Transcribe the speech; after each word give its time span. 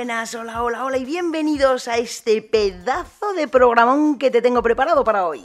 buenas, 0.00 0.34
hola, 0.34 0.62
hola, 0.62 0.84
hola 0.86 0.96
y 0.96 1.04
bienvenidos 1.04 1.86
a 1.86 1.98
este 1.98 2.40
pedazo 2.40 3.34
de 3.34 3.46
programón 3.46 4.16
que 4.16 4.30
te 4.30 4.40
tengo 4.40 4.62
preparado 4.62 5.04
para 5.04 5.26
hoy. 5.26 5.44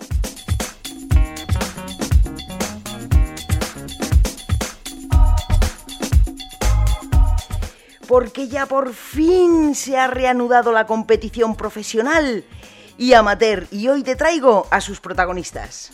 Porque 8.08 8.48
ya 8.48 8.66
por 8.66 8.94
fin 8.94 9.76
se 9.76 9.98
ha 9.98 10.08
reanudado 10.08 10.72
la 10.72 10.86
competición 10.86 11.58
profesional 11.58 12.46
y 12.98 13.12
amateur 13.12 13.68
y 13.72 13.90
hoy 13.90 14.04
te 14.04 14.16
traigo 14.16 14.68
a 14.72 14.80
sus 14.80 15.02
protagonistas. 15.02 15.92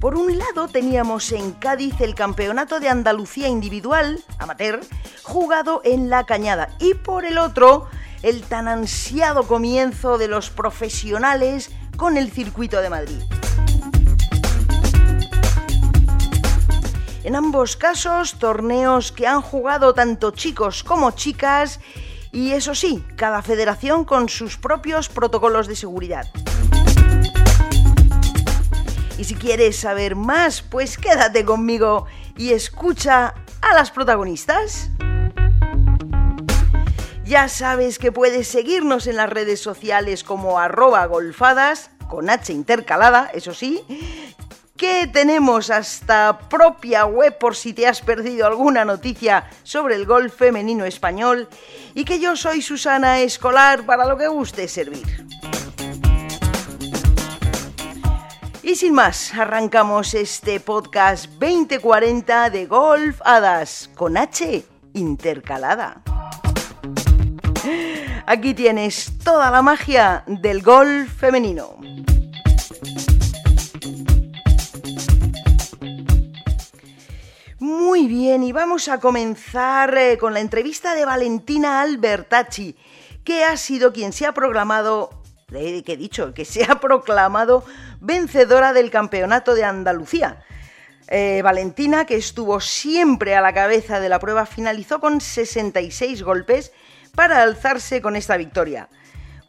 Por 0.00 0.16
un 0.16 0.38
lado 0.38 0.66
teníamos 0.66 1.30
en 1.30 1.52
Cádiz 1.52 2.00
el 2.00 2.16
Campeonato 2.16 2.80
de 2.80 2.88
Andalucía 2.88 3.48
Individual, 3.48 4.18
amateur, 4.38 4.80
jugado 5.22 5.80
en 5.84 6.10
La 6.10 6.24
Cañada, 6.24 6.70
y 6.78 6.94
por 6.94 7.24
el 7.24 7.38
otro 7.38 7.88
el 8.22 8.42
tan 8.42 8.68
ansiado 8.68 9.46
comienzo 9.46 10.18
de 10.18 10.28
los 10.28 10.50
profesionales 10.50 11.70
con 11.96 12.16
el 12.16 12.30
Circuito 12.30 12.80
de 12.82 12.90
Madrid. 12.90 13.22
En 17.22 17.36
ambos 17.36 17.76
casos, 17.76 18.38
torneos 18.38 19.12
que 19.12 19.26
han 19.26 19.42
jugado 19.42 19.92
tanto 19.94 20.30
chicos 20.30 20.82
como 20.82 21.10
chicas 21.10 21.78
y 22.32 22.52
eso 22.52 22.74
sí, 22.74 23.04
cada 23.16 23.42
federación 23.42 24.04
con 24.04 24.28
sus 24.28 24.56
propios 24.56 25.08
protocolos 25.08 25.66
de 25.66 25.76
seguridad. 25.76 26.26
Y 29.18 29.24
si 29.24 29.34
quieres 29.34 29.76
saber 29.76 30.16
más, 30.16 30.62
pues 30.62 30.96
quédate 30.96 31.44
conmigo 31.44 32.06
y 32.36 32.52
escucha 32.52 33.34
a 33.60 33.74
las 33.74 33.90
protagonistas. 33.90 34.88
Ya 37.30 37.46
sabes 37.46 38.00
que 38.00 38.10
puedes 38.10 38.48
seguirnos 38.48 39.06
en 39.06 39.14
las 39.14 39.30
redes 39.30 39.60
sociales 39.60 40.24
como 40.24 40.58
arroba 40.58 41.06
golfadas, 41.06 41.92
con 42.08 42.28
H 42.28 42.52
intercalada, 42.52 43.30
eso 43.32 43.54
sí, 43.54 43.84
que 44.76 45.06
tenemos 45.06 45.70
hasta 45.70 46.40
propia 46.48 47.06
web 47.06 47.38
por 47.38 47.54
si 47.54 47.72
te 47.72 47.86
has 47.86 48.00
perdido 48.00 48.48
alguna 48.48 48.84
noticia 48.84 49.48
sobre 49.62 49.94
el 49.94 50.06
golf 50.06 50.34
femenino 50.34 50.84
español 50.84 51.48
y 51.94 52.04
que 52.04 52.18
yo 52.18 52.34
soy 52.34 52.62
Susana 52.62 53.20
Escolar 53.20 53.86
para 53.86 54.08
lo 54.08 54.18
que 54.18 54.26
guste 54.26 54.66
servir. 54.66 55.24
Y 58.64 58.74
sin 58.74 58.92
más, 58.92 59.32
arrancamos 59.34 60.14
este 60.14 60.58
podcast 60.58 61.26
2040 61.38 62.50
de 62.50 62.66
Golf 62.66 63.20
Hadas 63.24 63.88
con 63.94 64.16
H 64.16 64.64
intercalada. 64.94 66.02
Aquí 68.32 68.54
tienes 68.54 69.18
toda 69.24 69.50
la 69.50 69.60
magia 69.60 70.22
del 70.28 70.62
golf 70.62 71.12
femenino. 71.18 71.76
Muy 77.58 78.06
bien, 78.06 78.44
y 78.44 78.52
vamos 78.52 78.86
a 78.86 79.00
comenzar 79.00 79.98
eh, 79.98 80.16
con 80.16 80.32
la 80.32 80.38
entrevista 80.38 80.94
de 80.94 81.04
Valentina 81.04 81.80
Albertacci, 81.80 82.76
que 83.24 83.42
ha 83.42 83.56
sido 83.56 83.92
quien 83.92 84.12
se 84.12 84.26
ha 84.26 84.32
proclamado, 84.32 85.10
que 85.48 85.82
he 85.84 85.96
dicho, 85.96 86.32
que 86.32 86.44
se 86.44 86.62
ha 86.62 86.78
proclamado 86.78 87.64
vencedora 87.98 88.72
del 88.72 88.92
Campeonato 88.92 89.56
de 89.56 89.64
Andalucía. 89.64 90.44
Eh, 91.08 91.40
Valentina, 91.42 92.04
que 92.04 92.14
estuvo 92.14 92.60
siempre 92.60 93.34
a 93.34 93.40
la 93.40 93.52
cabeza 93.52 93.98
de 93.98 94.08
la 94.08 94.20
prueba, 94.20 94.46
finalizó 94.46 95.00
con 95.00 95.20
66 95.20 96.22
golpes 96.22 96.70
para 97.14 97.42
alzarse 97.42 98.00
con 98.00 98.16
esta 98.16 98.36
victoria. 98.36 98.88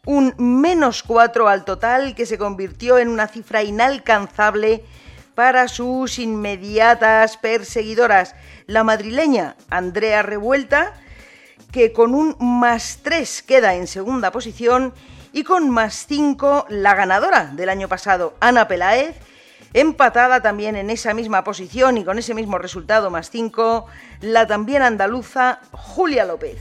Un 0.04 0.34
menos 0.38 1.02
4 1.02 1.48
al 1.48 1.64
total 1.64 2.14
que 2.14 2.26
se 2.26 2.38
convirtió 2.38 2.98
en 2.98 3.08
una 3.08 3.28
cifra 3.28 3.62
inalcanzable 3.62 4.84
para 5.34 5.68
sus 5.68 6.18
inmediatas 6.18 7.36
perseguidoras. 7.36 8.34
La 8.66 8.84
madrileña 8.84 9.56
Andrea 9.70 10.22
Revuelta, 10.22 10.94
que 11.70 11.92
con 11.92 12.14
un 12.14 12.36
más 12.38 13.00
3 13.02 13.42
queda 13.42 13.74
en 13.74 13.86
segunda 13.86 14.30
posición, 14.32 14.92
y 15.32 15.44
con 15.44 15.70
más 15.70 16.06
5 16.06 16.66
la 16.68 16.94
ganadora 16.94 17.46
del 17.54 17.68
año 17.68 17.88
pasado, 17.88 18.34
Ana 18.40 18.68
Peláez, 18.68 19.16
empatada 19.72 20.42
también 20.42 20.76
en 20.76 20.90
esa 20.90 21.14
misma 21.14 21.44
posición 21.44 21.96
y 21.96 22.04
con 22.04 22.18
ese 22.18 22.34
mismo 22.34 22.58
resultado 22.58 23.10
más 23.10 23.30
5, 23.30 23.86
la 24.20 24.46
también 24.46 24.82
andaluza 24.82 25.60
Julia 25.72 26.24
López. 26.24 26.58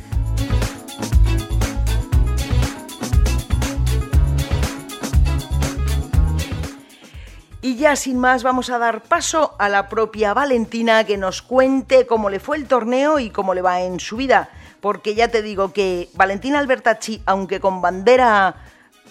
Y 7.63 7.75
ya 7.75 7.95
sin 7.95 8.17
más 8.17 8.41
vamos 8.41 8.71
a 8.71 8.79
dar 8.79 9.03
paso 9.03 9.55
a 9.59 9.69
la 9.69 9.87
propia 9.87 10.33
Valentina 10.33 11.03
que 11.03 11.17
nos 11.17 11.43
cuente 11.43 12.07
cómo 12.07 12.31
le 12.31 12.39
fue 12.39 12.57
el 12.57 12.67
torneo 12.67 13.19
y 13.19 13.29
cómo 13.29 13.53
le 13.53 13.61
va 13.61 13.81
en 13.81 13.99
su 13.99 14.17
vida. 14.17 14.49
Porque 14.79 15.13
ya 15.13 15.27
te 15.27 15.43
digo 15.43 15.71
que 15.71 16.09
Valentina 16.15 16.57
Albertacci, 16.57 17.21
aunque 17.27 17.59
con 17.59 17.79
bandera 17.79 18.55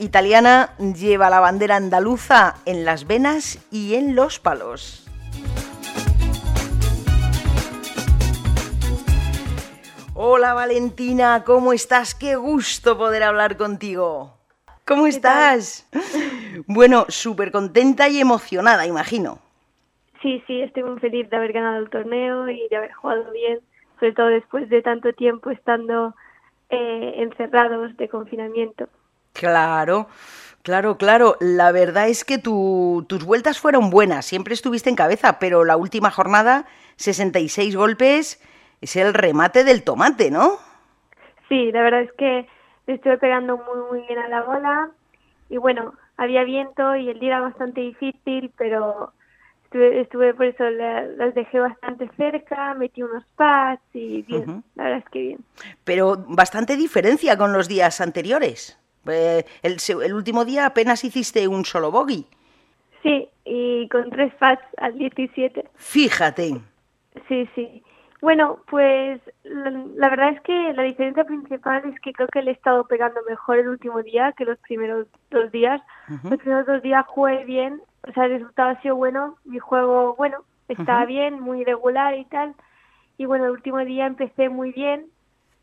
italiana, 0.00 0.74
lleva 0.78 1.30
la 1.30 1.38
bandera 1.38 1.76
andaluza 1.76 2.56
en 2.64 2.84
las 2.84 3.06
venas 3.06 3.58
y 3.70 3.94
en 3.94 4.16
los 4.16 4.40
palos. 4.40 5.06
Hola 10.14 10.54
Valentina, 10.54 11.44
¿cómo 11.46 11.72
estás? 11.72 12.16
Qué 12.16 12.34
gusto 12.34 12.98
poder 12.98 13.22
hablar 13.22 13.56
contigo. 13.56 14.39
¿Cómo 14.90 15.06
estás? 15.06 15.88
Bueno, 16.66 17.06
súper 17.08 17.52
contenta 17.52 18.08
y 18.08 18.18
emocionada, 18.18 18.86
imagino. 18.86 19.38
Sí, 20.20 20.42
sí, 20.48 20.60
estoy 20.62 20.82
muy 20.82 20.98
feliz 20.98 21.30
de 21.30 21.36
haber 21.36 21.52
ganado 21.52 21.78
el 21.78 21.88
torneo 21.88 22.48
y 22.48 22.66
de 22.68 22.76
haber 22.76 22.92
jugado 22.94 23.30
bien, 23.30 23.60
sobre 24.00 24.12
todo 24.14 24.26
después 24.26 24.68
de 24.68 24.82
tanto 24.82 25.12
tiempo 25.12 25.50
estando 25.50 26.16
eh, 26.70 27.14
encerrados 27.18 27.96
de 27.98 28.08
confinamiento. 28.08 28.88
Claro, 29.32 30.08
claro, 30.62 30.98
claro. 30.98 31.36
La 31.38 31.70
verdad 31.70 32.08
es 32.08 32.24
que 32.24 32.38
tus 32.38 33.24
vueltas 33.24 33.60
fueron 33.60 33.90
buenas, 33.90 34.26
siempre 34.26 34.54
estuviste 34.54 34.90
en 34.90 34.96
cabeza, 34.96 35.38
pero 35.38 35.64
la 35.64 35.76
última 35.76 36.10
jornada, 36.10 36.66
66 36.96 37.76
golpes, 37.76 38.42
es 38.80 38.96
el 38.96 39.14
remate 39.14 39.62
del 39.62 39.84
tomate, 39.84 40.32
¿no? 40.32 40.58
Sí, 41.48 41.70
la 41.70 41.82
verdad 41.82 42.02
es 42.02 42.12
que 42.14 42.48
estuve 42.94 43.18
pegando 43.18 43.56
muy, 43.56 43.90
muy 43.90 44.06
bien 44.06 44.18
a 44.18 44.28
la 44.28 44.42
bola 44.42 44.90
y 45.48 45.56
bueno, 45.56 45.94
había 46.16 46.44
viento 46.44 46.96
y 46.96 47.08
el 47.08 47.18
día 47.18 47.30
era 47.30 47.40
bastante 47.40 47.80
difícil, 47.80 48.52
pero 48.56 49.12
estuve, 49.64 50.00
estuve 50.00 50.34
por 50.34 50.46
eso 50.46 50.68
las 50.70 51.34
dejé 51.34 51.60
bastante 51.60 52.08
cerca, 52.16 52.74
metí 52.74 53.02
unos 53.02 53.24
pads 53.36 53.82
y 53.94 54.22
bien, 54.22 54.62
la 54.74 54.84
verdad 54.84 54.98
es 54.98 55.10
que 55.10 55.18
bien. 55.20 55.44
Pero 55.84 56.24
bastante 56.28 56.76
diferencia 56.76 57.36
con 57.36 57.52
los 57.52 57.68
días 57.68 58.00
anteriores. 58.00 58.78
Eh, 59.06 59.44
el, 59.62 59.76
el, 60.02 60.14
último 60.14 60.44
día 60.44 60.66
apenas 60.66 61.04
hiciste 61.04 61.48
un 61.48 61.64
solo 61.64 61.90
bogey. 61.90 62.26
Sí, 63.02 63.28
y 63.44 63.88
con 63.88 64.10
tres 64.10 64.34
pads 64.34 64.62
al 64.76 64.98
17. 64.98 65.64
Fíjate. 65.76 66.60
Sí, 67.28 67.48
sí. 67.54 67.82
Bueno, 68.20 68.58
pues 68.68 69.20
la, 69.44 70.10
verdad 70.10 70.30
es 70.30 70.40
que 70.42 70.72
la 70.74 70.82
diferencia 70.82 71.24
principal 71.24 71.82
es 71.86 71.98
que 72.00 72.12
creo 72.12 72.28
que 72.28 72.42
le 72.42 72.50
he 72.50 72.54
estado 72.54 72.84
pegando 72.84 73.20
mejor 73.28 73.58
el 73.58 73.68
último 73.68 74.02
día 74.02 74.32
que 74.36 74.44
los 74.44 74.58
primeros 74.58 75.06
dos 75.30 75.50
días. 75.50 75.80
Los 76.24 76.38
primeros 76.38 76.66
dos 76.66 76.82
días 76.82 77.06
jugué 77.06 77.44
bien, 77.44 77.80
o 78.06 78.12
sea, 78.12 78.26
el 78.26 78.32
resultado 78.32 78.70
ha 78.70 78.82
sido 78.82 78.96
bueno, 78.96 79.36
mi 79.44 79.58
juego, 79.58 80.14
bueno, 80.16 80.38
estaba 80.68 81.06
bien, 81.06 81.40
muy 81.40 81.64
regular 81.64 82.16
y 82.16 82.24
tal. 82.26 82.54
Y 83.16 83.24
bueno, 83.24 83.46
el 83.46 83.52
último 83.52 83.78
día 83.78 84.06
empecé 84.06 84.48
muy 84.48 84.72
bien, 84.72 85.06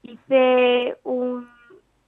hice 0.04 0.98
un... 1.04 1.48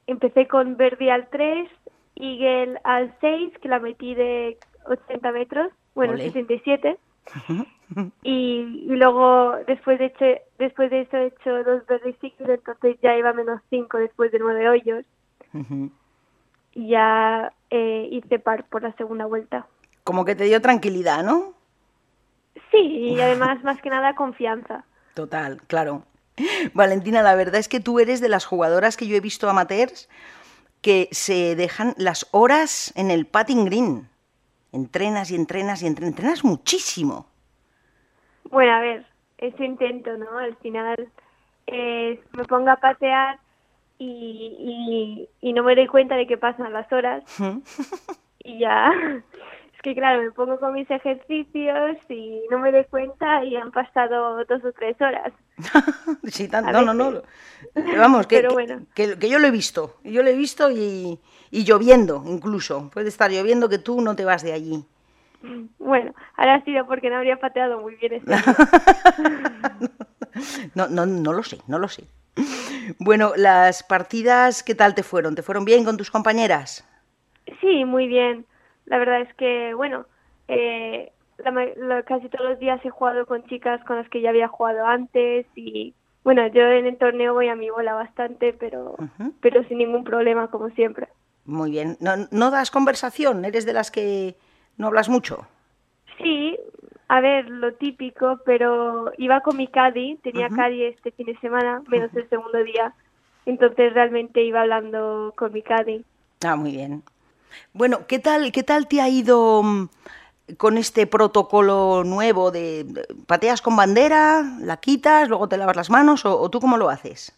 Empecé 0.07 0.47
con 0.47 0.75
Verdi 0.75 1.11
al 1.11 1.27
3, 1.27 1.69
Eagle 2.15 2.79
al 2.83 3.15
6, 3.21 3.53
que 3.61 3.67
la 3.67 3.77
metí 3.77 4.15
de 4.15 4.57
80 4.87 5.31
metros, 5.31 5.71
bueno, 5.93 6.17
67 6.17 6.97
y, 8.23 8.85
luego 8.87 9.55
después 9.67 9.99
de 9.99 10.05
hecho, 10.05 10.25
después 10.57 10.89
de 10.91 11.01
eso 11.01 11.17
he 11.17 11.27
hecho 11.27 11.63
dos 11.63 11.85
verdes 11.87 12.15
entonces 12.21 12.97
ya 13.01 13.15
iba 13.15 13.33
menos 13.33 13.61
cinco 13.69 13.97
después 13.97 14.31
de 14.31 14.39
nueve 14.39 14.69
hoyos. 14.69 15.05
Y 16.73 16.89
ya 16.89 17.51
eh, 17.71 18.07
hice 18.11 18.39
par 18.39 18.65
por 18.65 18.83
la 18.83 18.93
segunda 18.93 19.25
vuelta. 19.25 19.65
Como 20.03 20.23
que 20.25 20.35
te 20.35 20.43
dio 20.45 20.61
tranquilidad 20.61 21.23
no 21.23 21.53
sí 22.71 22.77
y 22.77 23.21
además 23.21 23.63
más 23.63 23.81
que 23.81 23.89
nada 23.89 24.15
confianza. 24.15 24.83
Total 25.13 25.61
claro. 25.67 26.03
Valentina 26.73 27.21
la 27.21 27.35
verdad 27.35 27.55
es 27.55 27.67
que 27.67 27.79
tú 27.79 27.99
eres 27.99 28.21
de 28.21 28.29
las 28.29 28.45
jugadoras 28.45 28.97
que 28.97 29.07
yo 29.07 29.15
he 29.15 29.21
visto 29.21 29.49
amateurs 29.49 30.09
que 30.81 31.09
se 31.11 31.55
dejan 31.55 31.93
las 31.97 32.27
horas 32.31 32.93
en 32.95 33.11
el 33.11 33.25
patting 33.25 33.65
green. 33.65 34.09
Entrenas 34.71 35.31
y 35.31 35.35
entrenas 35.35 35.81
y 35.81 35.87
entrenas, 35.87 36.11
entrenas 36.11 36.43
muchísimo 36.43 37.27
bueno, 38.51 38.71
a 38.73 38.79
ver, 38.79 39.05
ese 39.37 39.63
intento, 39.63 40.17
¿no? 40.17 40.37
Al 40.37 40.55
final 40.57 41.09
eh, 41.67 42.21
me 42.33 42.45
pongo 42.45 42.69
a 42.69 42.77
patear 42.77 43.39
y, 43.97 45.27
y, 45.41 45.53
no 45.53 45.63
me 45.63 45.75
doy 45.75 45.87
cuenta 45.87 46.15
de 46.15 46.25
que 46.25 46.37
pasan 46.37 46.71
las 46.71 46.91
horas. 46.91 47.23
Y 48.43 48.59
ya 48.59 48.91
es 49.75 49.81
que 49.81 49.93
claro 49.93 50.21
me 50.21 50.31
pongo 50.31 50.59
con 50.59 50.73
mis 50.73 50.89
ejercicios 50.89 51.97
y 52.07 52.41
no 52.49 52.59
me 52.59 52.71
doy 52.71 52.85
cuenta 52.85 53.43
y 53.43 53.55
han 53.57 53.71
pasado 53.71 54.43
dos 54.45 54.63
o 54.63 54.71
tres 54.71 54.99
horas. 55.01 55.33
Sí, 56.23 56.49
no, 56.51 56.81
no, 56.81 56.93
no, 56.93 57.21
vamos 57.97 58.27
que, 58.27 58.47
que, 58.93 59.17
que, 59.17 59.29
yo 59.29 59.39
lo 59.39 59.47
he 59.47 59.51
visto 59.51 59.97
yo 60.03 60.23
lo 60.23 60.29
he 60.29 60.35
visto 60.35 60.71
y, 60.71 61.19
y 61.51 61.63
lloviendo 61.65 62.23
incluso. 62.25 62.89
Puede 62.93 63.09
estar 63.09 63.31
lloviendo 63.31 63.67
que 63.67 63.77
tú 63.77 64.01
no 64.01 64.15
te 64.15 64.25
vas 64.25 64.43
de 64.43 64.53
allí 64.53 64.85
bueno, 65.79 66.13
ahora 66.35 66.63
sido 66.63 66.85
porque 66.85 67.09
no 67.09 67.17
habría 67.17 67.39
pateado 67.39 67.81
muy 67.81 67.95
bien 67.95 68.13
este 68.13 68.31
no, 70.75 70.87
no, 70.87 71.05
no 71.05 71.33
lo 71.33 71.43
sé, 71.43 71.59
no 71.67 71.79
lo 71.79 71.87
sé. 71.87 72.05
Bueno, 72.97 73.33
las 73.35 73.83
partidas, 73.83 74.63
¿qué 74.63 74.75
tal 74.75 74.95
te 74.95 75.03
fueron? 75.03 75.35
¿Te 75.35 75.43
fueron 75.43 75.65
bien 75.65 75.83
con 75.83 75.97
tus 75.97 76.11
compañeras? 76.11 76.87
Sí, 77.61 77.85
muy 77.85 78.07
bien. 78.07 78.45
La 78.85 78.97
verdad 78.97 79.21
es 79.21 79.33
que, 79.35 79.73
bueno, 79.73 80.05
eh, 80.47 81.11
casi 82.05 82.29
todos 82.29 82.49
los 82.49 82.59
días 82.59 82.83
he 82.83 82.89
jugado 82.89 83.25
con 83.25 83.43
chicas 83.45 83.83
con 83.85 83.97
las 83.97 84.09
que 84.09 84.21
ya 84.21 84.29
había 84.29 84.47
jugado 84.47 84.85
antes 84.85 85.45
y, 85.55 85.93
bueno, 86.23 86.47
yo 86.47 86.63
en 86.63 86.85
el 86.85 86.97
torneo 86.97 87.33
voy 87.33 87.49
a 87.49 87.55
mi 87.55 87.69
bola 87.69 87.93
bastante, 87.93 88.53
pero, 88.53 88.95
pero 89.41 89.63
sin 89.65 89.79
ningún 89.79 90.03
problema, 90.03 90.49
como 90.49 90.69
siempre. 90.71 91.07
Muy 91.45 91.71
bien. 91.71 91.97
¿No, 91.99 92.11
¿No 92.31 92.51
das 92.51 92.71
conversación? 92.71 93.45
¿Eres 93.45 93.65
de 93.65 93.73
las 93.73 93.91
que 93.91 94.37
no 94.79 94.87
hablas 94.87 95.09
mucho? 95.09 95.45
Sí, 96.17 96.57
a 97.09 97.19
ver, 97.21 97.47
lo 97.49 97.73
típico, 97.73 98.39
pero 98.45 99.11
iba 99.17 99.41
con 99.41 99.57
mi 99.57 99.67
caddy, 99.67 100.17
tenía 100.23 100.47
uh 100.47 100.61
este 100.61 101.11
fin 101.11 101.27
de 101.27 101.37
semana, 101.39 101.83
menos 101.87 102.15
el 102.15 102.27
segundo 102.29 102.63
día, 102.63 102.93
entonces 103.45 103.93
realmente 103.93 104.41
iba 104.41 104.61
hablando 104.61 105.33
con 105.37 105.53
mi 105.53 105.61
caddy. 105.61 106.03
Ah, 106.43 106.55
muy 106.55 106.71
bien. 106.71 107.03
Bueno, 107.73 108.07
¿qué 108.07 108.19
tal, 108.19 108.51
qué 108.51 108.63
tal 108.63 108.87
te 108.87 109.01
ha 109.01 109.09
ido 109.09 109.61
mm, 109.63 109.89
con 110.57 110.77
este 110.77 111.07
protocolo 111.07 112.03
nuevo 112.05 112.51
de 112.51 112.85
pateas 113.27 113.61
con 113.61 113.75
bandera, 113.75 114.43
la 114.61 114.77
quitas, 114.77 115.27
luego 115.27 115.49
te 115.49 115.57
lavas 115.57 115.75
las 115.75 115.89
manos 115.89 116.25
o, 116.25 116.49
tú 116.49 116.61
cómo 116.61 116.77
lo 116.77 116.89
haces? 116.89 117.37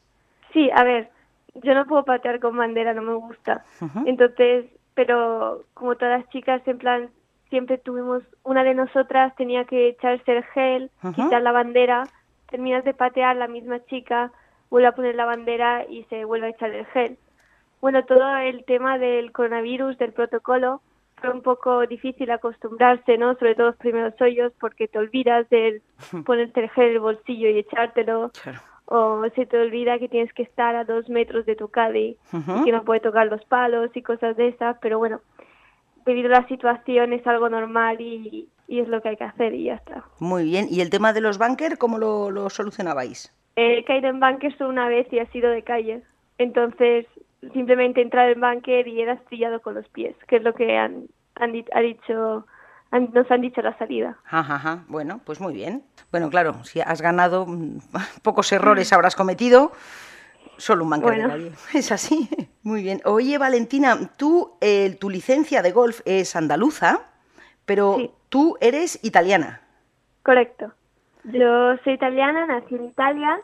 Sí, 0.54 0.70
a 0.76 0.84
ver, 0.84 1.10
yo 1.56 1.74
no 1.74 1.86
puedo 1.86 2.06
patear 2.06 2.40
con 2.40 2.56
bandera, 2.56 2.94
no 2.94 3.02
me 3.02 3.16
gusta. 3.16 3.66
Entonces, 4.06 4.66
pero 4.94 5.64
como 5.74 5.96
todas 5.96 6.20
las 6.20 6.30
chicas, 6.30 6.62
en 6.68 6.78
plan, 6.78 7.10
siempre 7.52 7.78
tuvimos, 7.78 8.24
una 8.44 8.64
de 8.64 8.74
nosotras 8.74 9.36
tenía 9.36 9.66
que 9.66 9.90
echarse 9.90 10.38
el 10.38 10.44
gel, 10.46 10.90
quitar 11.14 11.44
la 11.44 11.52
bandera, 11.52 12.08
terminas 12.50 12.84
de 12.84 12.96
patear, 12.96 13.36
la 13.36 13.48
misma 13.48 13.86
chica 13.86 14.32
vuelve 14.72 14.88
a 14.88 14.96
poner 14.96 15.16
la 15.16 15.26
bandera 15.26 15.86
y 15.88 16.06
se 16.06 16.26
vuelve 16.26 16.48
a 16.48 16.52
echar 16.52 16.72
el 16.74 16.86
gel. 16.88 17.18
Bueno, 17.82 18.04
todo 18.06 18.38
el 18.38 18.64
tema 18.64 18.98
del 18.98 19.32
coronavirus, 19.32 19.98
del 19.98 20.14
protocolo, 20.14 20.82
fue 21.18 21.30
un 21.30 21.42
poco 21.42 21.86
difícil 21.86 22.32
acostumbrarse, 22.32 23.18
¿no? 23.18 23.36
Sobre 23.36 23.54
todo 23.54 23.68
los 23.68 23.76
primeros 23.76 24.20
hoyos, 24.20 24.54
porque 24.60 24.88
te 24.88 24.98
olvidas 24.98 25.48
de 25.50 25.82
ponerte 26.26 26.62
el 26.64 26.70
gel 26.70 26.86
en 26.86 26.92
el 26.94 27.00
bolsillo 27.00 27.50
y 27.50 27.60
echártelo. 27.60 28.32
O 28.86 29.24
se 29.36 29.46
te 29.46 29.58
olvida 29.58 30.00
que 30.00 30.10
tienes 30.10 30.34
que 30.34 30.44
estar 30.44 30.76
a 30.76 30.84
dos 30.84 31.08
metros 31.10 31.46
de 31.46 31.56
tu 31.56 31.70
caddy 31.70 32.18
y 32.34 32.64
que 32.64 32.72
no 32.72 32.84
puede 32.84 33.00
tocar 33.00 33.28
los 33.28 33.44
palos 33.46 33.90
y 33.94 34.02
cosas 34.02 34.36
de 34.36 34.50
esas. 34.50 34.78
Pero 34.82 34.98
bueno, 35.00 35.22
a 36.06 36.12
la 36.12 36.48
situación 36.48 37.14
es 37.14 37.26
algo 37.28 37.50
normal 37.50 38.00
y, 38.00 38.48
es 38.68 38.88
lo 38.88 39.02
que 39.02 39.10
hay 39.10 39.18
que 39.18 39.26
hacer 39.26 39.54
y 39.54 39.66
ya 39.66 39.76
está. 39.76 40.06
Muy 40.20 40.46
bien. 40.46 40.68
¿Y 40.70 40.80
el 40.80 40.90
tema 40.90 41.12
de 41.12 41.20
los 41.20 41.38
bunkers, 41.38 41.78
cómo 41.78 41.98
lo, 41.98 42.50
solucionabais? 42.50 43.34
He 43.58 43.84
caído 43.84 44.08
en 44.10 44.20
bunkers 44.20 44.60
una 44.62 44.88
vez 44.88 45.12
y 45.12 45.20
ha 45.20 45.26
sido 45.32 45.50
de 45.50 45.62
calle. 45.64 46.04
Entonces, 46.38 47.06
simplemente 47.54 48.02
entrar 48.02 48.30
en 48.30 48.40
bunker 48.40 48.88
y 48.88 49.02
era 49.02 49.14
estrellado 49.14 49.62
con 49.62 49.76
los 49.76 49.88
pies, 49.90 50.16
que 50.28 50.38
es 50.38 50.44
lo 50.44 50.54
que 50.54 50.78
han, 50.78 51.08
han 51.36 51.52
ha 51.74 51.82
dicho 51.82 52.46
nos 52.92 53.32
han 53.32 53.42
dicho 53.42 53.62
la 53.62 53.78
salida. 53.78 54.18
Ajá, 54.30 54.84
Bueno, 54.88 55.22
pues 55.26 55.40
muy 55.40 55.54
bien. 55.54 55.84
Bueno, 56.12 56.30
claro, 56.30 56.64
si 56.64 56.82
has 56.82 57.02
ganado, 57.02 57.46
mm, 57.46 57.80
pocos 58.22 58.52
errores 58.52 58.92
habrás 58.92 59.16
cometido, 59.16 59.72
Solo 60.62 60.84
un 60.84 60.92
banco 60.92 61.10
de 61.10 61.18
calle. 61.18 61.52
Es 61.74 61.92
así. 61.92 62.30
Muy 62.62 62.84
bien. 62.84 63.02
Oye, 63.06 63.40
Valentina, 63.40 63.98
tú, 64.16 64.58
eh, 64.62 64.96
tu 65.00 65.10
licencia 65.10 65.64
de 65.64 65.72
golf 65.72 66.02
es 66.06 66.36
andaluza, 66.36 67.02
pero 67.66 67.98
tú 68.30 68.58
eres 68.62 69.00
italiana. 69.02 69.62
Correcto. 70.22 70.72
Yo 71.24 71.78
soy 71.84 71.94
italiana, 71.94 72.46
nací 72.46 72.76
en 72.76 72.86
Italia, 72.86 73.42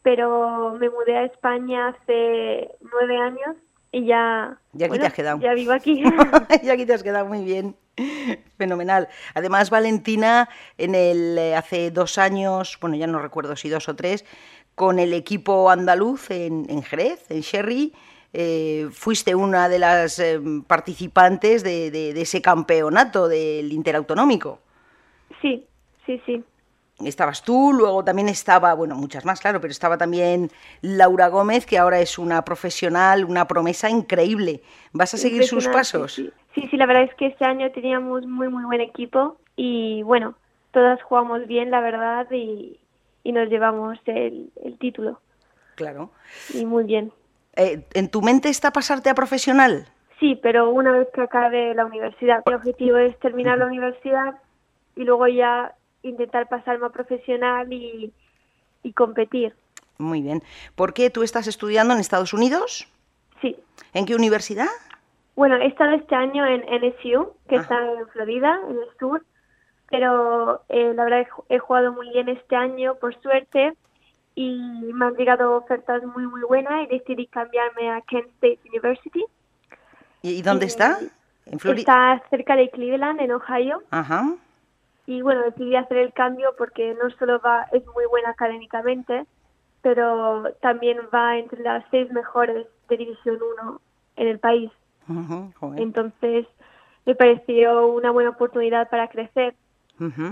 pero 0.00 0.74
me 0.80 0.88
mudé 0.88 1.18
a 1.18 1.24
España 1.24 1.88
hace 1.88 2.70
nueve 2.80 3.18
años 3.18 3.56
y 3.92 4.06
ya... 4.06 4.58
Ya 4.72 4.86
aquí 4.86 4.98
te 4.98 5.06
has 5.06 5.12
quedado. 5.12 5.40
Ya 5.40 5.52
vivo 5.52 5.72
aquí. 5.72 6.02
ya 6.62 6.72
aquí 6.72 6.86
te 6.86 6.94
has 6.94 7.02
quedado 7.02 7.26
muy 7.26 7.44
bien. 7.44 7.76
Fenomenal. 8.56 9.08
Además, 9.34 9.68
Valentina, 9.68 10.48
en 10.78 10.94
el 10.94 11.36
eh, 11.38 11.54
hace 11.54 11.90
dos 11.90 12.16
años, 12.16 12.78
bueno, 12.80 12.96
ya 12.96 13.06
no 13.06 13.20
recuerdo 13.20 13.54
si 13.54 13.68
dos 13.68 13.88
o 13.88 13.94
tres, 13.94 14.24
con 14.74 14.98
el 14.98 15.12
equipo 15.12 15.70
andaluz 15.70 16.30
en, 16.30 16.82
Jerez, 16.82 17.30
en 17.30 17.40
Sherry. 17.40 17.92
Eh, 18.32 18.88
fuiste 18.90 19.34
una 19.34 19.68
de 19.68 19.78
las 19.78 20.18
eh, 20.18 20.40
participantes 20.66 21.62
de, 21.62 22.10
ese 22.20 22.42
campeonato 22.42 23.28
del 23.28 23.72
interautonómico. 23.72 24.58
Sí, 25.40 25.64
sí, 26.04 26.20
sí. 26.26 26.42
Estabas 27.04 27.42
tú, 27.42 27.72
luego 27.72 28.04
también 28.04 28.28
estaba, 28.28 28.72
bueno, 28.74 28.94
muchas 28.94 29.24
más, 29.24 29.40
claro, 29.40 29.60
pero 29.60 29.72
estaba 29.72 29.98
también 29.98 30.50
Laura 30.80 31.28
Gómez, 31.28 31.66
que 31.66 31.76
ahora 31.76 31.98
es 32.00 32.18
una 32.18 32.44
profesional, 32.44 33.24
una 33.24 33.46
promesa 33.46 33.90
increíble. 33.90 34.62
¿Vas 34.92 35.12
a 35.14 35.16
seguir 35.16 35.44
sus 35.44 35.66
pasos? 35.68 36.14
Sí, 36.14 36.30
sí, 36.54 36.68
sí, 36.70 36.76
la 36.76 36.86
verdad 36.86 37.04
es 37.04 37.14
que 37.16 37.26
este 37.26 37.44
año 37.44 37.70
teníamos 37.72 38.26
muy, 38.26 38.48
muy 38.48 38.64
buen 38.64 38.80
equipo 38.80 39.36
y 39.56 40.02
bueno, 40.04 40.36
todas 40.70 41.02
jugamos 41.02 41.46
bien, 41.48 41.70
la 41.70 41.80
verdad, 41.80 42.26
y, 42.30 42.78
y 43.24 43.32
nos 43.32 43.48
llevamos 43.48 43.98
el, 44.06 44.52
título. 44.78 45.20
Claro. 45.74 46.10
Y 46.52 46.64
muy 46.64 46.84
bien. 46.84 47.10
Eh, 47.56 47.84
¿En 47.94 48.08
tu 48.10 48.22
mente 48.22 48.48
está 48.48 48.70
pasarte 48.72 49.10
a 49.10 49.14
profesional? 49.14 49.88
Sí, 50.20 50.38
pero 50.40 50.70
una 50.70 50.92
vez 50.92 51.08
que 51.12 51.22
acabe 51.22 51.74
la 51.74 51.86
universidad. 51.86 52.42
Mi 52.46 52.54
objetivo 52.54 52.98
es 52.98 53.18
terminar 53.18 53.58
la 53.58 53.66
universidad 53.66 54.36
y 54.94 55.02
luego 55.02 55.26
ya 55.26 55.74
intentar 56.02 56.48
pasarme 56.48 56.86
a 56.86 56.90
profesional 56.90 57.72
y, 57.72 58.12
y 58.82 58.92
competir. 58.92 59.54
Muy 59.98 60.22
bien. 60.22 60.42
¿Por 60.76 60.92
qué 60.92 61.10
tú 61.10 61.22
estás 61.22 61.46
estudiando 61.46 61.94
en 61.94 62.00
Estados 62.00 62.32
Unidos? 62.32 62.86
Sí. 63.40 63.56
¿En 63.94 64.06
qué 64.06 64.14
universidad? 64.14 64.68
Bueno, 65.34 65.56
he 65.56 65.66
estado 65.66 65.92
este 65.92 66.14
año 66.14 66.46
en 66.46 66.60
NSU, 66.60 67.32
que 67.48 67.56
está 67.56 67.76
en 67.98 68.06
Florida, 68.08 68.60
en 68.68 68.76
el 68.76 68.98
sur, 68.98 69.24
pero 69.90 70.62
eh, 70.68 70.92
la 70.94 71.04
verdad 71.04 71.26
he 71.48 71.58
jugado 71.58 71.92
muy 71.92 72.08
bien 72.10 72.28
este 72.28 72.56
año, 72.56 72.96
por 72.96 73.20
suerte, 73.20 73.74
y 74.34 74.90
me 74.92 75.06
han 75.06 75.14
llegado 75.14 75.56
ofertas 75.56 76.02
muy, 76.02 76.26
muy 76.26 76.42
buenas 76.42 76.84
y 76.84 76.98
decidí 76.98 77.26
cambiarme 77.26 77.90
a 77.90 78.00
Kent 78.02 78.28
State 78.34 78.58
University. 78.68 79.24
¿Y 80.22 80.42
dónde 80.42 80.66
está? 80.66 80.98
¿En 81.46 81.58
Florida? 81.58 82.14
Está 82.14 82.28
cerca 82.30 82.56
de 82.56 82.70
Cleveland, 82.70 83.20
en 83.20 83.32
Ohio. 83.32 83.82
Ajá. 83.90 84.34
Y 85.06 85.20
bueno, 85.20 85.42
decidí 85.42 85.76
hacer 85.76 85.98
el 85.98 86.12
cambio 86.12 86.54
porque 86.56 86.96
no 87.00 87.10
solo 87.10 87.38
va, 87.40 87.66
es 87.72 87.84
muy 87.94 88.06
buena 88.06 88.30
académicamente, 88.30 89.26
pero 89.82 90.44
también 90.62 90.98
va 91.14 91.36
entre 91.36 91.62
las 91.62 91.84
seis 91.90 92.10
mejores 92.10 92.66
de 92.88 92.96
División 92.96 93.38
1 93.60 93.80
en 94.16 94.28
el 94.28 94.38
país. 94.38 94.70
Entonces, 95.76 96.46
me 97.04 97.14
pareció 97.14 97.88
una 97.88 98.10
buena 98.10 98.30
oportunidad 98.30 98.88
para 98.88 99.08
crecer 99.08 99.54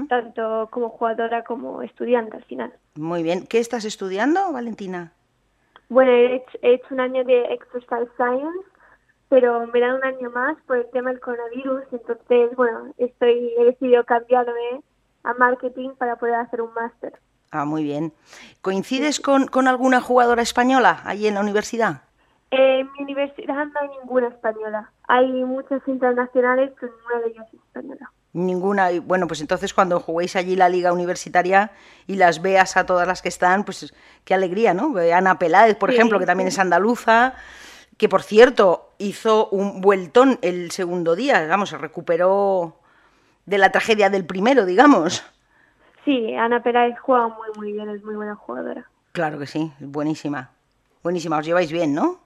tanto 0.09 0.69
como 0.71 0.90
jugadora 0.90 1.45
como 1.45 1.83
estudiante 1.83 2.37
al 2.37 2.45
final. 2.45 2.73
Muy 2.97 3.23
bien. 3.23 3.47
¿Qué 3.47 3.59
estás 3.59 3.85
estudiando, 3.85 4.52
Valentina? 4.52 5.12
Bueno, 5.88 6.11
he 6.11 6.42
hecho, 6.62 6.87
un 6.90 7.00
año 7.00 7.25
de 7.25 7.42
Exercise 7.52 8.11
Science, 8.16 8.66
pero 9.28 9.66
me 9.66 9.81
dan 9.81 9.97
un 9.97 10.04
año 10.04 10.31
más 10.31 10.57
por 10.66 10.78
el 10.78 10.90
tema 10.90 11.11
del 11.11 11.21
coronavirus, 11.21 11.85
entonces, 11.92 12.57
bueno, 12.57 12.92
estoy, 12.97 13.52
he 13.59 13.64
decidido 13.64 14.04
cambiarme 14.04 14.83
a 15.25 15.35
marketing 15.35 15.90
para 15.99 16.16
poder 16.16 16.37
hacer 16.37 16.62
un 16.62 16.73
máster. 16.75 17.12
Ah, 17.50 17.66
muy 17.66 17.85
bien. 17.85 18.12
¿Coincides 18.62 19.21
con, 19.21 19.47
con, 19.47 19.69
alguna 19.69 20.00
jugadora 20.00 20.40
española 20.40 21.02
allí 21.04 21.26
en 21.26 21.35
la 21.35 21.42
universidad? 21.42 22.02
En 22.50 22.90
mi 22.92 23.02
universidad 23.04 23.66
no 23.66 23.81
hay 23.81 23.88
ninguna 24.00 24.28
española. 24.28 24.90
Hay 25.09 25.31
muchas 25.45 25.87
internacionales, 25.87 26.73
pero 26.81 26.92
ninguna 26.97 27.21
de 27.21 27.31
ellas 27.33 27.47
es 27.49 27.61
española. 27.61 28.11
Ninguna. 28.34 28.88
Bueno, 29.02 29.26
pues 29.26 29.40
entonces 29.40 29.74
cuando 29.74 30.00
juguéis 30.00 30.36
allí 30.36 30.56
la 30.56 30.68
liga 30.68 30.92
universitaria 30.92 31.72
y 32.06 32.16
las 32.16 32.40
veas 32.40 32.76
a 32.76 32.86
todas 32.86 33.06
las 33.06 33.20
que 33.20 33.28
están, 33.28 33.64
pues 33.64 33.94
qué 34.24 34.34
alegría, 34.34 34.72
¿no? 34.72 34.94
Ana 35.14 35.38
Peláez, 35.38 35.76
por 35.76 35.90
ejemplo, 35.90 36.18
que 36.18 36.26
también 36.26 36.48
es 36.48 36.58
andaluza, 36.58 37.34
que 37.98 38.08
por 38.08 38.22
cierto 38.22 38.90
hizo 38.98 39.48
un 39.50 39.80
vueltón 39.80 40.38
el 40.42 40.70
segundo 40.70 41.14
día, 41.14 41.42
digamos, 41.42 41.70
se 41.70 41.78
recuperó 41.78 42.78
de 43.46 43.58
la 43.58 43.70
tragedia 43.70 44.08
del 44.08 44.24
primero, 44.24 44.64
digamos. 44.64 45.24
Sí, 46.04 46.34
Ana 46.34 46.62
Peláez 46.62 46.98
juega 46.98 47.28
muy, 47.28 47.48
muy 47.56 47.72
bien, 47.72 47.88
es 47.90 48.02
muy 48.02 48.16
buena 48.16 48.34
jugadora. 48.34 48.88
Claro 49.12 49.38
que 49.38 49.46
sí, 49.46 49.72
buenísima. 49.78 50.50
Buenísima, 51.02 51.38
os 51.38 51.46
lleváis 51.46 51.70
bien, 51.70 51.94
¿no? 51.94 52.18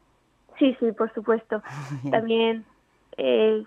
Sí, 0.58 0.76
sí, 0.80 0.92
por 0.92 1.12
supuesto. 1.12 1.62
También 2.10 2.64
eh, 3.16 3.64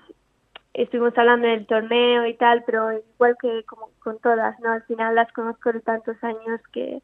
estuvimos 0.74 1.18
hablando 1.18 1.48
del 1.48 1.66
torneo 1.66 2.26
y 2.26 2.36
tal, 2.36 2.64
pero 2.66 2.92
igual 2.92 3.36
que 3.42 3.64
como 3.66 3.90
con 4.00 4.20
todas, 4.20 4.60
¿no? 4.60 4.72
Al 4.72 4.84
final 4.84 5.16
las 5.16 5.32
conozco 5.34 5.72
de 5.72 5.82
tantos 5.82 6.16
años 6.24 6.62
que 6.72 7.02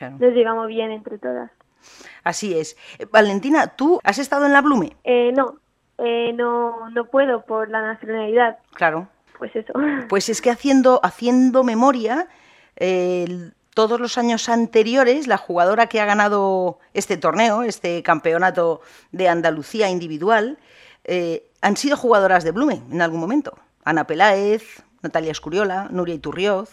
nos 0.00 0.32
llevamos 0.32 0.68
bien 0.68 0.90
entre 0.90 1.18
todas. 1.18 1.50
Así 2.22 2.58
es. 2.58 2.76
Eh, 2.98 3.06
Valentina, 3.10 3.68
¿tú 3.68 4.00
has 4.02 4.18
estado 4.18 4.46
en 4.46 4.52
la 4.52 4.62
Blume? 4.62 4.96
Eh, 5.04 5.32
no, 5.32 5.58
eh, 5.98 6.32
no, 6.32 6.90
no 6.90 7.04
puedo 7.06 7.44
por 7.44 7.68
la 7.70 7.82
nacionalidad. 7.82 8.58
Claro. 8.74 9.08
Pues 9.38 9.54
eso. 9.54 9.72
Pues 10.08 10.28
es 10.28 10.40
que 10.40 10.50
haciendo, 10.50 11.00
haciendo 11.02 11.64
memoria, 11.64 12.28
todos 13.74 14.00
los 14.00 14.18
años 14.18 14.48
anteriores, 14.48 15.26
la 15.26 15.36
jugadora 15.36 15.86
que 15.86 16.00
ha 16.00 16.04
ganado 16.04 16.78
este 16.92 17.16
torneo, 17.16 17.62
este 17.62 18.02
campeonato 18.02 18.80
de 19.12 19.28
Andalucía 19.28 19.88
individual, 19.88 20.58
han 21.60 21.76
sido 21.76 21.96
jugadoras 21.96 22.44
de 22.44 22.52
Blume 22.52 22.82
en 22.90 23.02
algún 23.02 23.20
momento. 23.20 23.58
Ana 23.84 24.06
Peláez, 24.06 24.82
Natalia 25.02 25.32
Escuriola, 25.32 25.88
Nuria 25.90 26.14
Iturrioz, 26.14 26.70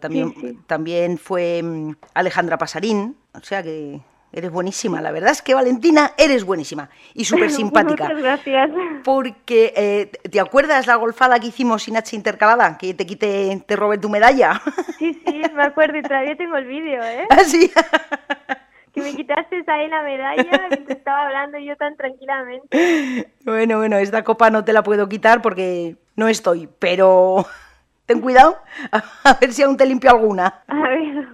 también, 0.00 0.62
también 0.66 1.18
fue 1.18 1.62
mm, 1.62 1.96
Alejandra 2.14 2.58
Pasarín, 2.58 3.16
o 3.32 3.40
sea 3.40 3.62
que 3.62 4.00
Eres 4.36 4.50
buenísima, 4.50 5.00
la 5.00 5.12
verdad 5.12 5.30
es 5.30 5.42
que 5.42 5.54
Valentina, 5.54 6.12
eres 6.18 6.42
buenísima 6.42 6.90
y 7.14 7.24
súper 7.24 7.52
simpática. 7.52 8.04
Muchas 8.04 8.20
gracias. 8.20 8.70
Porque, 9.04 9.72
eh, 9.76 10.28
¿te 10.28 10.40
acuerdas 10.40 10.88
la 10.88 10.96
golfada 10.96 11.38
que 11.38 11.46
hicimos 11.46 11.84
sin 11.84 11.96
H 11.96 12.16
intercalada? 12.16 12.76
Que 12.76 12.94
te 12.94 13.06
quité, 13.06 13.62
te 13.64 13.76
robé 13.76 13.98
tu 13.98 14.08
medalla. 14.08 14.60
Sí, 14.98 15.22
sí, 15.24 15.42
me 15.54 15.62
acuerdo 15.62 15.98
y 15.98 16.02
todavía 16.02 16.36
tengo 16.36 16.56
el 16.56 16.66
vídeo, 16.66 17.00
¿eh? 17.04 17.26
¿Ah, 17.30 17.44
sí? 17.44 17.70
Que 18.94 19.00
me 19.00 19.14
quitaste 19.14 19.64
ahí 19.66 19.88
la 19.88 20.02
medalla 20.02 20.68
mientras 20.68 20.98
estaba 20.98 21.26
hablando 21.26 21.58
yo 21.58 21.76
tan 21.76 21.96
tranquilamente. 21.96 23.28
Bueno, 23.44 23.76
bueno, 23.78 23.98
esta 23.98 24.24
copa 24.24 24.48
no 24.48 24.64
te 24.64 24.72
la 24.72 24.82
puedo 24.82 25.06
quitar 25.08 25.42
porque 25.42 25.96
no 26.16 26.28
estoy, 26.28 26.68
pero 26.78 27.44
ten 28.06 28.20
cuidado, 28.20 28.58
a 28.92 29.34
ver 29.38 29.52
si 29.52 29.62
aún 29.62 29.76
te 29.76 29.84
limpio 29.84 30.10
alguna. 30.10 30.62
A 30.66 30.88
ver. 30.88 31.28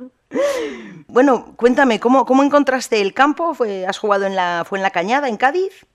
Bueno, 1.06 1.54
cuéntame, 1.56 2.00
¿cómo, 2.00 2.24
cómo 2.24 2.42
encontraste 2.42 3.00
el 3.00 3.14
campo? 3.14 3.54
¿Fue, 3.54 3.86
¿Has 3.86 3.98
jugado 3.98 4.26
en 4.26 4.34
la, 4.34 4.64
fue 4.66 4.78
en 4.78 4.82
la 4.82 4.90
Cañada, 4.90 5.28
en 5.28 5.36
Cádiz? 5.36 5.86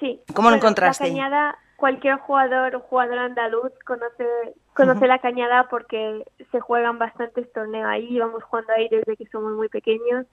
Sí. 0.00 0.20
¿Cómo 0.34 0.50
lo 0.50 0.56
encontraste? 0.56 1.04
La 1.04 1.10
Cañada, 1.10 1.58
cualquier 1.82 2.14
jugador 2.18 2.76
o 2.76 2.80
jugador 2.80 3.18
andaluz 3.18 3.72
conoce, 3.84 4.24
conoce 4.72 5.08
la 5.08 5.18
Cañada 5.18 5.66
porque 5.68 6.24
se 6.52 6.60
juegan 6.60 6.96
bastantes 6.96 7.52
torneos 7.52 7.88
ahí, 7.88 8.20
vamos 8.20 8.44
jugando 8.44 8.72
ahí 8.72 8.88
desde 8.88 9.16
que 9.16 9.26
somos 9.26 9.54
muy 9.54 9.68
pequeños. 9.68 10.24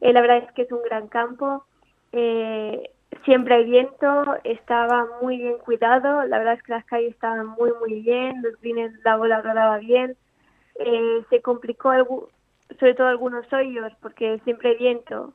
Eh, 0.00 0.12
la 0.12 0.20
verdad 0.20 0.44
es 0.46 0.52
que 0.52 0.62
es 0.62 0.70
un 0.70 0.80
gran 0.84 1.08
campo. 1.08 1.64
Eh, 2.12 2.88
siempre 3.24 3.56
hay 3.56 3.64
viento, 3.64 4.36
estaba 4.44 5.08
muy 5.20 5.38
bien 5.38 5.58
cuidado, 5.58 6.24
la 6.24 6.38
verdad 6.38 6.54
es 6.54 6.62
que 6.62 6.70
las 6.70 6.84
calles 6.84 7.10
estaban 7.10 7.48
muy 7.48 7.72
muy 7.80 8.00
bien, 8.02 8.40
los 8.40 8.60
greens 8.60 8.96
la 9.02 9.16
bola 9.16 9.42
rodaba 9.42 9.78
bien, 9.78 10.14
eh, 10.76 11.24
se 11.30 11.42
complicó 11.42 11.90
algo, 11.90 12.28
sobre 12.78 12.94
todo 12.94 13.08
algunos 13.08 13.52
hoyos 13.52 13.92
porque 14.00 14.38
siempre 14.44 14.68
hay 14.68 14.76
viento. 14.76 15.34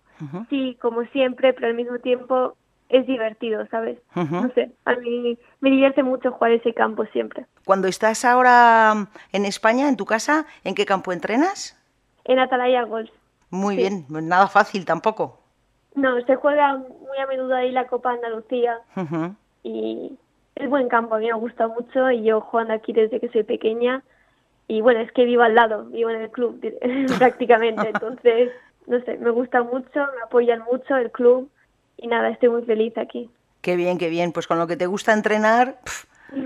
Sí, 0.50 0.78
como 0.82 1.04
siempre, 1.08 1.52
pero 1.52 1.68
al 1.68 1.74
mismo 1.74 2.00
tiempo 2.00 2.56
es 2.90 3.06
divertido, 3.06 3.66
¿sabes? 3.68 4.00
No 4.16 4.50
sé, 4.54 4.72
a 4.86 4.96
mí 4.96 5.38
me 5.60 5.70
divierte 5.70 6.04
mucho 6.04 6.32
jugar 6.32 6.52
ese 6.52 6.74
campo 6.74 7.06
siempre. 7.08 7.46
Cuando 7.66 7.88
estás 7.88 8.24
ahora 8.24 9.08
en 9.34 9.46
España, 9.46 9.90
en 9.90 9.98
tu 9.98 10.06
casa, 10.06 10.46
¿en 10.64 10.76
qué 10.76 10.86
campo 10.86 11.12
entrenas? 11.12 11.78
En 12.24 12.40
Atalaya 12.40 12.84
Golf. 12.84 13.10
Muy 13.50 13.76
bien, 13.76 14.06
nada 14.10 14.48
fácil 14.48 14.86
tampoco. 14.86 15.40
No, 15.96 16.20
se 16.26 16.36
juega 16.36 16.76
muy 16.76 17.18
a 17.22 17.28
menudo 17.28 17.56
ahí 17.56 17.72
la 17.72 17.88
Copa 17.88 18.12
Andalucía 18.12 18.80
y 19.64 20.18
es 20.56 20.70
buen 20.70 20.90
campo, 20.90 21.16
a 21.16 21.20
mí 21.20 21.28
me 21.28 21.34
gusta 21.34 21.68
mucho 21.68 22.12
y 22.12 22.24
yo 22.24 22.42
jugando 22.42 22.74
aquí 22.74 22.94
desde 22.94 23.20
que 23.20 23.30
soy 23.30 23.44
pequeña 23.44 24.04
y 24.68 24.82
bueno, 24.82 25.00
es 25.00 25.12
que 25.12 25.26
vivo 25.26 25.44
al 25.44 25.56
lado, 25.56 25.86
vivo 25.86 26.10
en 26.10 26.22
el 26.22 26.30
club 26.30 26.60
prácticamente, 27.18 27.90
entonces, 27.94 28.52
no 28.86 29.00
sé, 29.02 29.18
me 29.18 29.30
gusta 29.32 29.64
mucho, 29.64 29.90
me 29.94 30.22
apoyan 30.24 30.64
mucho 30.72 30.96
el 30.96 31.12
club 31.12 31.50
y 31.98 32.08
nada, 32.08 32.30
estoy 32.30 32.50
muy 32.50 32.64
feliz 32.64 32.98
aquí. 32.98 33.30
Qué 33.62 33.76
bien, 33.76 33.98
qué 33.98 34.10
bien, 34.10 34.32
pues 34.32 34.48
con 34.48 34.60
lo 34.60 34.68
que 34.68 34.78
te 34.78 34.86
gusta 34.86 35.14
entrenar, 35.14 35.80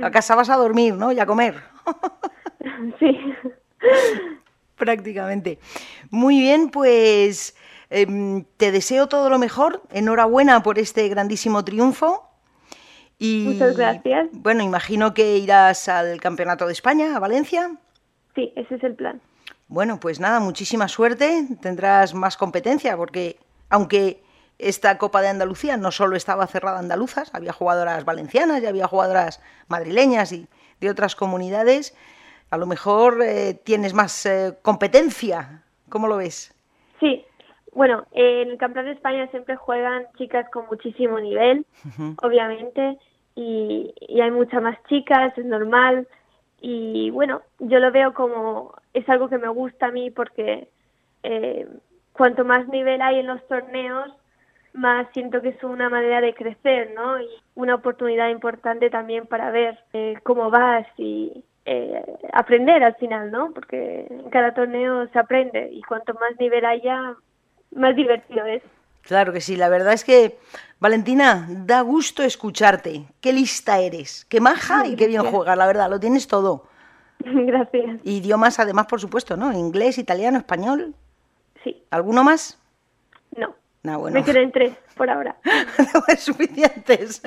a 0.01 0.11
casa 0.11 0.35
vas 0.35 0.49
a 0.49 0.57
dormir, 0.57 0.95
¿no? 0.95 1.11
Y 1.11 1.19
a 1.19 1.25
comer. 1.25 1.55
sí. 2.99 3.17
Prácticamente. 4.75 5.59
Muy 6.09 6.39
bien, 6.39 6.69
pues 6.69 7.55
em, 7.89 8.45
te 8.57 8.71
deseo 8.71 9.07
todo 9.07 9.29
lo 9.29 9.37
mejor, 9.37 9.83
enhorabuena 9.91 10.63
por 10.63 10.79
este 10.79 11.07
grandísimo 11.09 11.63
triunfo. 11.63 12.27
Y, 13.19 13.45
Muchas 13.49 13.77
gracias. 13.77 14.29
Bueno, 14.31 14.63
imagino 14.63 15.13
que 15.13 15.37
irás 15.37 15.87
al 15.87 16.19
Campeonato 16.19 16.65
de 16.65 16.73
España, 16.73 17.15
a 17.15 17.19
Valencia. 17.19 17.77
Sí, 18.33 18.51
ese 18.55 18.75
es 18.75 18.83
el 18.83 18.95
plan. 18.95 19.21
Bueno, 19.67 19.99
pues 19.99 20.19
nada, 20.19 20.39
muchísima 20.39 20.87
suerte. 20.87 21.47
Tendrás 21.61 22.15
más 22.15 22.35
competencia 22.35 22.97
porque, 22.97 23.37
aunque 23.69 24.20
esta 24.61 24.97
Copa 24.97 25.21
de 25.21 25.29
Andalucía 25.29 25.77
no 25.77 25.91
solo 25.91 26.15
estaba 26.15 26.47
cerrada 26.47 26.77
a 26.77 26.79
andaluzas, 26.79 27.33
había 27.33 27.53
jugadoras 27.53 28.05
valencianas 28.05 28.61
y 28.61 28.65
había 28.65 28.87
jugadoras 28.87 29.41
madrileñas 29.67 30.31
y 30.31 30.47
de 30.79 30.89
otras 30.89 31.15
comunidades, 31.15 31.95
a 32.49 32.57
lo 32.57 32.65
mejor 32.65 33.21
eh, 33.21 33.53
tienes 33.53 33.93
más 33.93 34.25
eh, 34.25 34.57
competencia. 34.61 35.63
¿Cómo 35.89 36.07
lo 36.07 36.17
ves? 36.17 36.53
Sí, 36.99 37.25
bueno, 37.73 38.05
en 38.11 38.49
el 38.49 38.57
Campeonato 38.57 38.89
de 38.89 38.95
España 38.95 39.27
siempre 39.27 39.55
juegan 39.55 40.07
chicas 40.17 40.49
con 40.51 40.65
muchísimo 40.67 41.19
nivel, 41.19 41.65
obviamente, 42.21 42.97
y, 43.35 43.93
y, 43.99 44.21
hay 44.21 44.31
muchas 44.31 44.61
más 44.61 44.77
chicas, 44.89 45.37
es 45.37 45.45
normal 45.45 46.07
y 46.61 47.09
bueno, 47.09 47.41
yo 47.59 47.79
lo 47.79 47.91
veo 47.91 48.13
como 48.13 48.75
es 48.93 49.07
algo 49.09 49.29
que 49.29 49.39
me 49.39 49.47
gusta 49.47 49.87
a 49.87 49.91
mí 49.91 50.11
porque 50.11 50.67
eh, 51.23 51.67
cuanto 52.13 52.45
más 52.45 52.67
nivel 52.67 53.01
hay 53.01 53.19
en 53.19 53.27
los 53.27 53.45
torneos, 53.47 54.11
más 54.73 55.07
siento 55.13 55.41
que 55.41 55.49
es 55.49 55.63
una 55.63 55.89
manera 55.89 56.21
de 56.21 56.33
crecer, 56.33 56.91
¿no? 56.95 57.19
Y 57.19 57.27
una 57.55 57.75
oportunidad 57.75 58.29
importante 58.29 58.89
también 58.89 59.27
para 59.27 59.51
ver 59.51 59.79
eh, 59.93 60.15
cómo 60.23 60.49
vas 60.49 60.87
y 60.97 61.43
eh, 61.65 62.03
aprender 62.33 62.83
al 62.83 62.95
final, 62.95 63.31
¿no? 63.31 63.51
Porque 63.53 64.07
en 64.09 64.29
cada 64.29 64.53
torneo 64.53 65.07
se 65.09 65.19
aprende 65.19 65.69
y 65.71 65.81
cuanto 65.83 66.13
más 66.13 66.39
nivel 66.39 66.65
haya, 66.65 67.15
más 67.75 67.95
divertido 67.95 68.45
es. 68.45 68.63
Claro 69.03 69.33
que 69.33 69.41
sí, 69.41 69.55
la 69.55 69.69
verdad 69.69 69.93
es 69.93 70.03
que, 70.03 70.37
Valentina, 70.79 71.47
da 71.49 71.81
gusto 71.81 72.23
escucharte. 72.23 73.05
Qué 73.19 73.33
lista 73.33 73.79
eres, 73.79 74.25
qué 74.25 74.39
maja 74.39 74.87
y 74.87 74.95
qué 74.95 75.07
bien 75.07 75.23
juegas, 75.23 75.57
la 75.57 75.65
verdad, 75.65 75.89
lo 75.89 75.99
tienes 75.99 76.27
todo. 76.27 76.67
Gracias. 77.19 77.99
Idiomas, 78.03 78.59
además, 78.59 78.87
por 78.87 79.01
supuesto, 79.01 79.35
¿no? 79.37 79.51
Inglés, 79.53 79.97
italiano, 79.97 80.37
español. 80.37 80.95
Sí. 81.63 81.83
¿Alguno 81.89 82.23
más? 82.23 82.60
No. 83.83 83.93
No, 83.93 83.99
bueno. 83.99 84.19
Me 84.19 84.23
quedan 84.23 84.51
tres 84.51 84.75
por 84.95 85.09
ahora. 85.09 85.35
suficientes. 86.17 87.21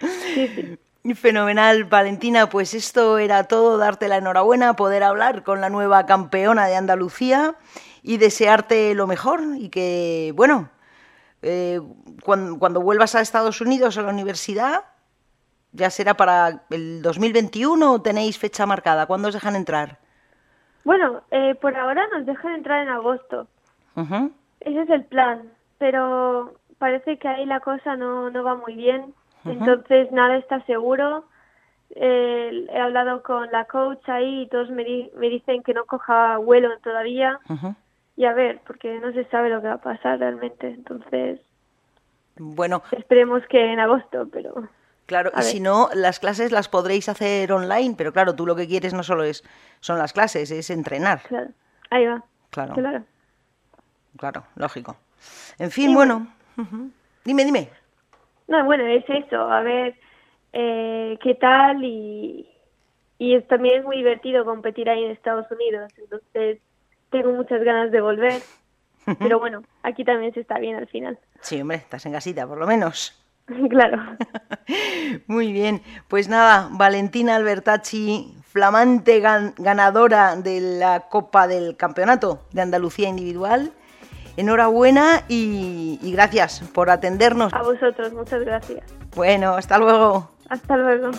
Sí, 0.00 0.48
sí. 0.48 0.78
Fenomenal, 1.14 1.84
Valentina. 1.84 2.48
Pues 2.48 2.74
esto 2.74 3.18
era 3.18 3.44
todo, 3.44 3.78
darte 3.78 4.08
la 4.08 4.16
enhorabuena, 4.16 4.74
poder 4.74 5.02
hablar 5.02 5.42
con 5.42 5.60
la 5.60 5.70
nueva 5.70 6.06
campeona 6.06 6.66
de 6.66 6.76
Andalucía 6.76 7.54
y 8.02 8.18
desearte 8.18 8.94
lo 8.94 9.06
mejor 9.06 9.40
y 9.56 9.68
que, 9.68 10.32
bueno, 10.34 10.70
eh, 11.42 11.80
cuando, 12.22 12.80
vuelvas 12.80 13.14
a 13.14 13.20
Estados 13.20 13.60
Unidos 13.60 13.96
a 13.98 14.02
la 14.02 14.10
universidad, 14.10 14.84
ya 15.72 15.90
será 15.90 16.14
para 16.14 16.62
el 16.70 17.02
2021 17.02 17.92
o 17.92 18.02
tenéis 18.02 18.38
fecha 18.38 18.66
marcada. 18.66 19.06
¿Cuándo 19.06 19.28
os 19.28 19.34
dejan 19.34 19.56
entrar? 19.56 19.98
Bueno, 20.84 21.22
eh, 21.30 21.54
por 21.54 21.76
ahora 21.76 22.06
nos 22.08 22.26
dejan 22.26 22.54
entrar 22.54 22.82
en 22.82 22.88
agosto. 22.88 23.46
Ese 24.60 24.82
es 24.82 24.90
el 24.90 25.04
plan, 25.04 25.50
pero 25.78 26.54
parece 26.78 27.18
que 27.18 27.28
ahí 27.28 27.46
la 27.46 27.60
cosa 27.60 27.96
no, 27.96 28.30
no 28.30 28.42
va 28.42 28.54
muy 28.54 28.74
bien. 28.74 29.14
Entonces 29.44 30.10
nada 30.12 30.36
está 30.36 30.64
seguro. 30.66 31.24
Eh, 31.90 32.66
he 32.70 32.78
hablado 32.78 33.22
con 33.22 33.50
la 33.50 33.64
coach 33.64 34.06
ahí 34.08 34.42
y 34.42 34.48
todos 34.48 34.70
me, 34.70 35.10
me 35.16 35.28
dicen 35.30 35.62
que 35.62 35.72
no 35.72 35.86
coja 35.86 36.36
vuelo 36.36 36.68
todavía 36.80 37.40
y 38.16 38.24
a 38.24 38.34
ver, 38.34 38.60
porque 38.66 38.98
no 38.98 39.12
se 39.12 39.24
sabe 39.26 39.48
lo 39.48 39.62
que 39.62 39.68
va 39.68 39.74
a 39.74 39.80
pasar 39.80 40.18
realmente. 40.18 40.66
Entonces, 40.66 41.40
bueno, 42.36 42.82
esperemos 42.90 43.42
que 43.48 43.72
en 43.72 43.78
agosto, 43.78 44.28
pero... 44.30 44.68
Claro, 45.06 45.30
y 45.38 45.42
si 45.42 45.60
no, 45.60 45.88
las 45.94 46.18
clases 46.18 46.52
las 46.52 46.68
podréis 46.68 47.08
hacer 47.08 47.50
online, 47.50 47.94
pero 47.96 48.12
claro, 48.12 48.34
tú 48.34 48.44
lo 48.44 48.56
que 48.56 48.66
quieres 48.66 48.92
no 48.92 49.02
solo 49.02 49.22
es 49.22 49.42
son 49.80 49.98
las 49.98 50.12
clases, 50.12 50.50
es 50.50 50.68
entrenar. 50.68 51.22
Claro, 51.22 51.50
ahí 51.88 52.06
va. 52.06 52.22
Claro. 52.50 52.74
Claro, 52.74 53.04
claro 54.18 54.44
lógico. 54.56 54.96
En 55.58 55.70
fin, 55.70 55.94
bueno, 55.94 56.26
dime, 57.24 57.44
dime. 57.44 57.70
No, 58.46 58.64
bueno, 58.64 58.84
es 58.84 59.04
eso, 59.08 59.50
a 59.50 59.62
ver 59.62 59.94
eh, 60.52 61.18
qué 61.22 61.34
tal 61.34 61.82
y, 61.82 62.48
y 63.18 63.40
también 63.42 63.80
es 63.80 63.84
muy 63.84 63.96
divertido 63.96 64.44
competir 64.44 64.90
ahí 64.90 65.04
en 65.04 65.10
Estados 65.12 65.46
Unidos, 65.50 65.90
entonces 65.96 66.58
tengo 67.10 67.32
muchas 67.32 67.62
ganas 67.64 67.90
de 67.90 68.00
volver 68.00 68.42
Pero 69.18 69.38
bueno, 69.38 69.62
aquí 69.82 70.04
también 70.04 70.32
se 70.34 70.40
está 70.40 70.58
bien 70.58 70.76
al 70.76 70.86
final. 70.88 71.18
Sí, 71.40 71.60
hombre, 71.60 71.78
estás 71.78 72.04
en 72.06 72.12
casita, 72.12 72.46
por 72.46 72.58
lo 72.58 72.66
menos. 72.66 73.14
claro. 73.70 74.16
Muy 75.26 75.52
bien, 75.52 75.82
pues 76.08 76.28
nada, 76.28 76.68
Valentina 76.72 77.36
Albertacci, 77.36 78.34
flamante 78.42 79.20
ganadora 79.20 80.36
de 80.36 80.60
la 80.60 81.08
Copa 81.08 81.46
del 81.46 81.76
Campeonato 81.76 82.42
de 82.52 82.62
Andalucía 82.62 83.08
Individual. 83.08 83.72
Enhorabuena 84.38 85.24
y, 85.26 85.98
y 86.00 86.12
gracias 86.12 86.62
por 86.72 86.90
atendernos. 86.90 87.52
A 87.52 87.62
vosotros, 87.62 88.12
muchas 88.12 88.44
gracias. 88.44 88.84
Bueno, 89.16 89.54
hasta 89.54 89.78
luego. 89.78 90.30
Hasta 90.48 90.76
luego. 90.76 91.10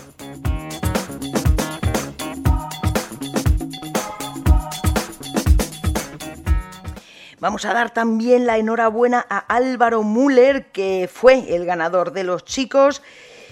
Vamos 7.41 7.65
a 7.65 7.73
dar 7.73 7.89
también 7.89 8.45
la 8.45 8.57
enhorabuena 8.57 9.25
a 9.29 9.39
Álvaro 9.39 10.03
Müller, 10.03 10.71
que 10.71 11.09
fue 11.11 11.53
el 11.53 11.65
ganador 11.65 12.13
de 12.13 12.23
los 12.23 12.45
chicos, 12.45 13.01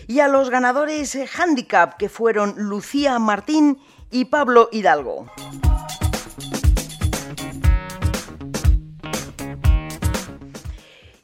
y 0.07 0.21
a 0.21 0.29
los 0.29 0.49
ganadores 0.49 1.17
handicap, 1.37 1.97
que 1.97 2.07
fueron 2.07 2.53
Lucía 2.55 3.19
Martín 3.19 3.79
y 4.11 4.25
Pablo 4.25 4.69
Hidalgo. 4.71 5.27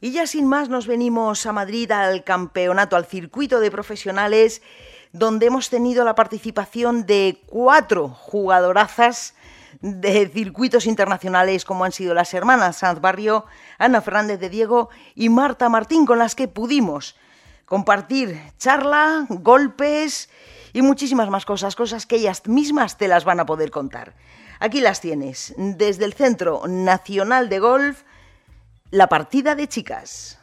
Y 0.03 0.11
ya 0.11 0.27
sin 0.27 0.47
más 0.47 0.67
nos 0.67 0.85
venimos 0.85 1.45
a 1.45 1.53
Madrid 1.53 1.89
al 1.89 2.25
campeonato, 2.25 2.97
al 2.97 3.05
circuito 3.05 3.61
de 3.61 3.71
profesionales, 3.71 4.61
donde 5.13 5.45
hemos 5.45 5.69
tenido 5.69 6.03
la 6.03 6.13
participación 6.13 7.05
de 7.05 7.41
cuatro 7.45 8.09
jugadorazas 8.09 9.33
de 9.79 10.27
circuitos 10.27 10.87
internacionales 10.87 11.63
como 11.63 11.85
han 11.85 11.93
sido 11.93 12.13
las 12.13 12.33
hermanas 12.33 12.79
Sanz 12.79 12.99
Barrio, 12.99 13.45
Ana 13.77 14.01
Fernández 14.01 14.41
de 14.41 14.49
Diego 14.49 14.89
y 15.15 15.29
Marta 15.29 15.69
Martín, 15.69 16.05
con 16.05 16.19
las 16.19 16.35
que 16.35 16.49
pudimos 16.49 17.15
compartir 17.63 18.37
charla, 18.57 19.25
golpes 19.29 20.29
y 20.73 20.81
muchísimas 20.81 21.29
más 21.29 21.45
cosas, 21.45 21.77
cosas 21.77 22.05
que 22.05 22.17
ellas 22.17 22.45
mismas 22.45 22.97
te 22.97 23.07
las 23.07 23.23
van 23.23 23.39
a 23.39 23.45
poder 23.45 23.71
contar. 23.71 24.15
Aquí 24.59 24.81
las 24.81 24.99
tienes, 24.99 25.53
desde 25.55 26.03
el 26.03 26.11
Centro 26.11 26.63
Nacional 26.67 27.47
de 27.47 27.59
Golf, 27.59 28.03
la 28.93 29.09
partida 29.09 29.55
de 29.55 29.67
chicas. 29.67 30.37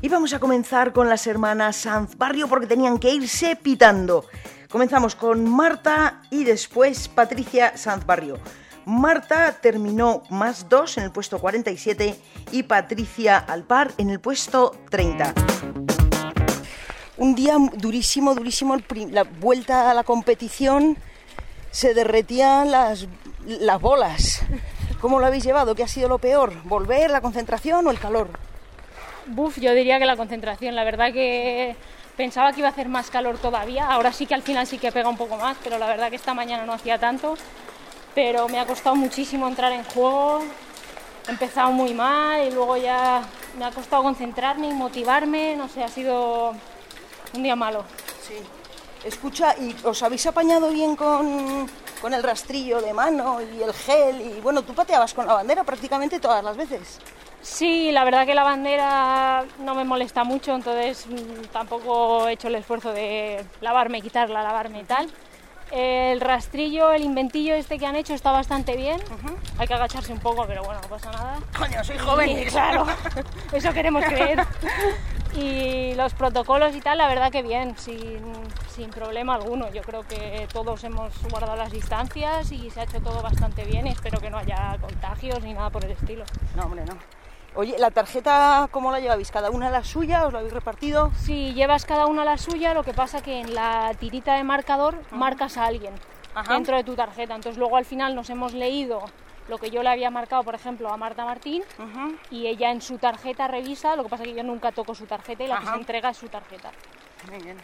Y 0.00 0.08
vamos 0.08 0.32
a 0.32 0.38
comenzar 0.38 0.92
con 0.92 1.08
las 1.08 1.26
hermanas 1.26 1.74
Sanz 1.74 2.16
Barrio 2.16 2.46
porque 2.46 2.68
tenían 2.68 2.98
que 2.98 3.12
irse 3.12 3.56
pitando. 3.56 4.24
Comenzamos 4.70 5.16
con 5.16 5.44
Marta 5.44 6.22
y 6.30 6.44
después 6.44 7.08
Patricia 7.08 7.76
Sanz 7.76 8.06
Barrio. 8.06 8.38
Marta 8.84 9.58
terminó 9.60 10.22
más 10.30 10.68
dos 10.68 10.98
en 10.98 11.04
el 11.04 11.10
puesto 11.10 11.40
47 11.40 12.16
y 12.52 12.62
Patricia 12.62 13.38
Alpar 13.38 13.90
en 13.98 14.10
el 14.10 14.20
puesto 14.20 14.76
30. 14.88 15.34
Un 17.16 17.34
día 17.34 17.56
durísimo, 17.76 18.36
durísimo, 18.36 18.76
la 19.10 19.24
vuelta 19.24 19.90
a 19.90 19.94
la 19.94 20.04
competición 20.04 20.96
se 21.72 21.92
derretían 21.92 22.70
las, 22.70 23.08
las 23.44 23.80
bolas. 23.80 24.44
¿Cómo 25.02 25.18
lo 25.18 25.26
habéis 25.26 25.42
llevado? 25.42 25.74
¿Qué 25.74 25.82
ha 25.82 25.88
sido 25.88 26.08
lo 26.08 26.18
peor? 26.18 26.52
¿Volver, 26.62 27.10
la 27.10 27.20
concentración 27.20 27.84
o 27.88 27.90
el 27.90 27.98
calor? 27.98 28.28
Buf, 29.26 29.58
yo 29.58 29.74
diría 29.74 29.98
que 29.98 30.06
la 30.06 30.16
concentración. 30.16 30.76
La 30.76 30.84
verdad 30.84 31.12
que 31.12 31.74
pensaba 32.16 32.52
que 32.52 32.60
iba 32.60 32.68
a 32.68 32.70
hacer 32.70 32.88
más 32.88 33.10
calor 33.10 33.36
todavía. 33.38 33.88
Ahora 33.88 34.12
sí 34.12 34.26
que 34.26 34.34
al 34.34 34.42
final 34.42 34.64
sí 34.64 34.78
que 34.78 34.92
pega 34.92 35.08
un 35.08 35.16
poco 35.16 35.36
más, 35.36 35.56
pero 35.64 35.76
la 35.76 35.88
verdad 35.88 36.08
que 36.08 36.14
esta 36.14 36.34
mañana 36.34 36.64
no 36.64 36.72
hacía 36.72 36.98
tanto. 36.98 37.34
Pero 38.14 38.48
me 38.48 38.60
ha 38.60 38.64
costado 38.64 38.94
muchísimo 38.94 39.48
entrar 39.48 39.72
en 39.72 39.82
juego. 39.82 40.40
He 41.26 41.32
empezado 41.32 41.72
muy 41.72 41.94
mal 41.94 42.46
y 42.46 42.52
luego 42.52 42.76
ya 42.76 43.22
me 43.58 43.64
ha 43.64 43.72
costado 43.72 44.04
concentrarme 44.04 44.68
y 44.68 44.72
motivarme. 44.72 45.56
No 45.56 45.68
sé, 45.68 45.82
ha 45.82 45.88
sido 45.88 46.54
un 47.34 47.42
día 47.42 47.56
malo. 47.56 47.82
Sí. 48.22 48.36
Escucha, 49.04 49.56
¿y 49.58 49.74
os 49.84 50.02
habéis 50.02 50.26
apañado 50.26 50.70
bien 50.70 50.94
con, 50.94 51.68
con 52.00 52.14
el 52.14 52.22
rastrillo 52.22 52.80
de 52.80 52.92
mano 52.92 53.40
y 53.40 53.62
el 53.62 53.72
gel? 53.72 54.20
Y 54.20 54.40
bueno, 54.40 54.62
tú 54.62 54.74
pateabas 54.74 55.12
con 55.12 55.26
la 55.26 55.34
bandera 55.34 55.64
prácticamente 55.64 56.20
todas 56.20 56.44
las 56.44 56.56
veces. 56.56 57.00
Sí, 57.42 57.90
la 57.90 58.04
verdad 58.04 58.24
que 58.24 58.34
la 58.36 58.44
bandera 58.44 59.44
no 59.58 59.74
me 59.74 59.82
molesta 59.82 60.22
mucho, 60.22 60.54
entonces 60.54 61.06
mm, 61.08 61.46
tampoco 61.52 62.28
he 62.28 62.34
hecho 62.34 62.46
el 62.46 62.54
esfuerzo 62.54 62.92
de 62.92 63.44
lavarme, 63.60 64.00
quitarla, 64.00 64.44
lavarme 64.44 64.80
y 64.80 64.84
tal. 64.84 65.10
El 65.72 66.20
rastrillo, 66.20 66.92
el 66.92 67.02
inventillo 67.02 67.54
este 67.54 67.78
que 67.78 67.86
han 67.86 67.96
hecho 67.96 68.14
está 68.14 68.30
bastante 68.30 68.76
bien. 68.76 69.00
Hay 69.58 69.66
que 69.66 69.74
agacharse 69.74 70.12
un 70.12 70.20
poco, 70.20 70.44
pero 70.46 70.62
bueno, 70.62 70.80
no 70.82 70.88
pasa 70.88 71.10
nada. 71.10 71.38
Coño, 71.58 71.82
soy 71.82 71.98
joven. 71.98 72.44
claro, 72.44 72.86
eso 73.52 73.72
queremos 73.72 74.04
creer. 74.04 74.46
Y 75.34 75.94
los 75.94 76.12
protocolos 76.12 76.76
y 76.76 76.80
tal, 76.80 76.98
la 76.98 77.08
verdad 77.08 77.32
que 77.32 77.42
bien, 77.42 77.76
sin, 77.78 78.20
sin 78.68 78.90
problema 78.90 79.34
alguno. 79.34 79.70
Yo 79.70 79.82
creo 79.82 80.02
que 80.02 80.46
todos 80.52 80.84
hemos 80.84 81.12
guardado 81.30 81.56
las 81.56 81.72
distancias 81.72 82.52
y 82.52 82.68
se 82.70 82.80
ha 82.80 82.84
hecho 82.84 83.00
todo 83.00 83.22
bastante 83.22 83.64
bien 83.64 83.86
y 83.86 83.90
espero 83.90 84.20
que 84.20 84.28
no 84.28 84.38
haya 84.38 84.76
contagios 84.80 85.42
ni 85.42 85.54
nada 85.54 85.70
por 85.70 85.84
el 85.84 85.92
estilo. 85.92 86.24
No, 86.54 86.64
hombre, 86.64 86.84
no. 86.84 86.96
Oye, 87.54 87.76
¿la 87.78 87.90
tarjeta 87.90 88.68
cómo 88.70 88.92
la 88.92 89.00
lleváis? 89.00 89.30
¿Cada 89.30 89.50
una 89.50 89.68
la 89.70 89.84
suya? 89.84 90.26
¿Os 90.26 90.32
la 90.32 90.38
habéis 90.38 90.54
repartido? 90.54 91.10
Sí, 91.16 91.52
llevas 91.52 91.84
cada 91.84 92.06
una 92.06 92.24
la 92.24 92.38
suya, 92.38 92.72
lo 92.72 92.82
que 92.82 92.94
pasa 92.94 93.22
que 93.22 93.40
en 93.40 93.54
la 93.54 93.92
tirita 93.98 94.36
de 94.36 94.44
marcador 94.44 94.96
marcas 95.10 95.58
a 95.58 95.66
alguien 95.66 95.92
dentro 96.48 96.76
de 96.76 96.84
tu 96.84 96.94
tarjeta. 96.94 97.34
Entonces 97.34 97.58
luego 97.58 97.76
al 97.76 97.84
final 97.84 98.14
nos 98.14 98.30
hemos 98.30 98.54
leído 98.54 99.02
lo 99.48 99.58
que 99.58 99.70
yo 99.70 99.82
le 99.82 99.90
había 99.90 100.10
marcado, 100.10 100.44
por 100.44 100.54
ejemplo, 100.54 100.92
a 100.92 100.96
Marta 100.96 101.24
Martín, 101.24 101.62
y 102.30 102.46
ella 102.46 102.70
en 102.70 102.80
su 102.80 102.98
tarjeta 102.98 103.48
revisa, 103.48 103.96
lo 103.96 104.04
que 104.04 104.08
pasa 104.08 104.24
que 104.24 104.34
yo 104.34 104.42
nunca 104.42 104.72
toco 104.72 104.94
su 104.94 105.06
tarjeta 105.06 105.44
y 105.44 105.48
la 105.48 105.60
que 105.60 105.66
se 105.66 105.74
entrega 105.74 106.10
es 106.10 106.16
su 106.16 106.28
tarjeta. 106.28 106.70
Muy 107.30 107.42
bien. 107.42 107.58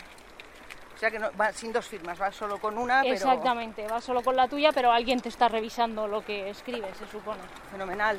O 0.99 0.99
sea 0.99 1.13
que 1.13 1.19
no, 1.21 1.29
va 1.41 1.53
sin 1.53 1.73
dos 1.73 1.87
firmas, 1.87 2.21
va 2.21 2.33
solo 2.33 2.59
con 2.59 2.77
una. 2.77 3.03
Exactamente, 3.03 3.87
va 3.87 4.01
solo 4.01 4.21
con 4.21 4.35
la 4.35 4.49
tuya, 4.49 4.73
pero 4.73 4.91
alguien 4.91 5.21
te 5.21 5.29
está 5.29 5.49
revisando 5.49 6.09
lo 6.09 6.25
que 6.25 6.51
escribes, 6.51 6.97
se 6.97 7.07
supone. 7.07 7.39
Fenomenal. 7.71 8.19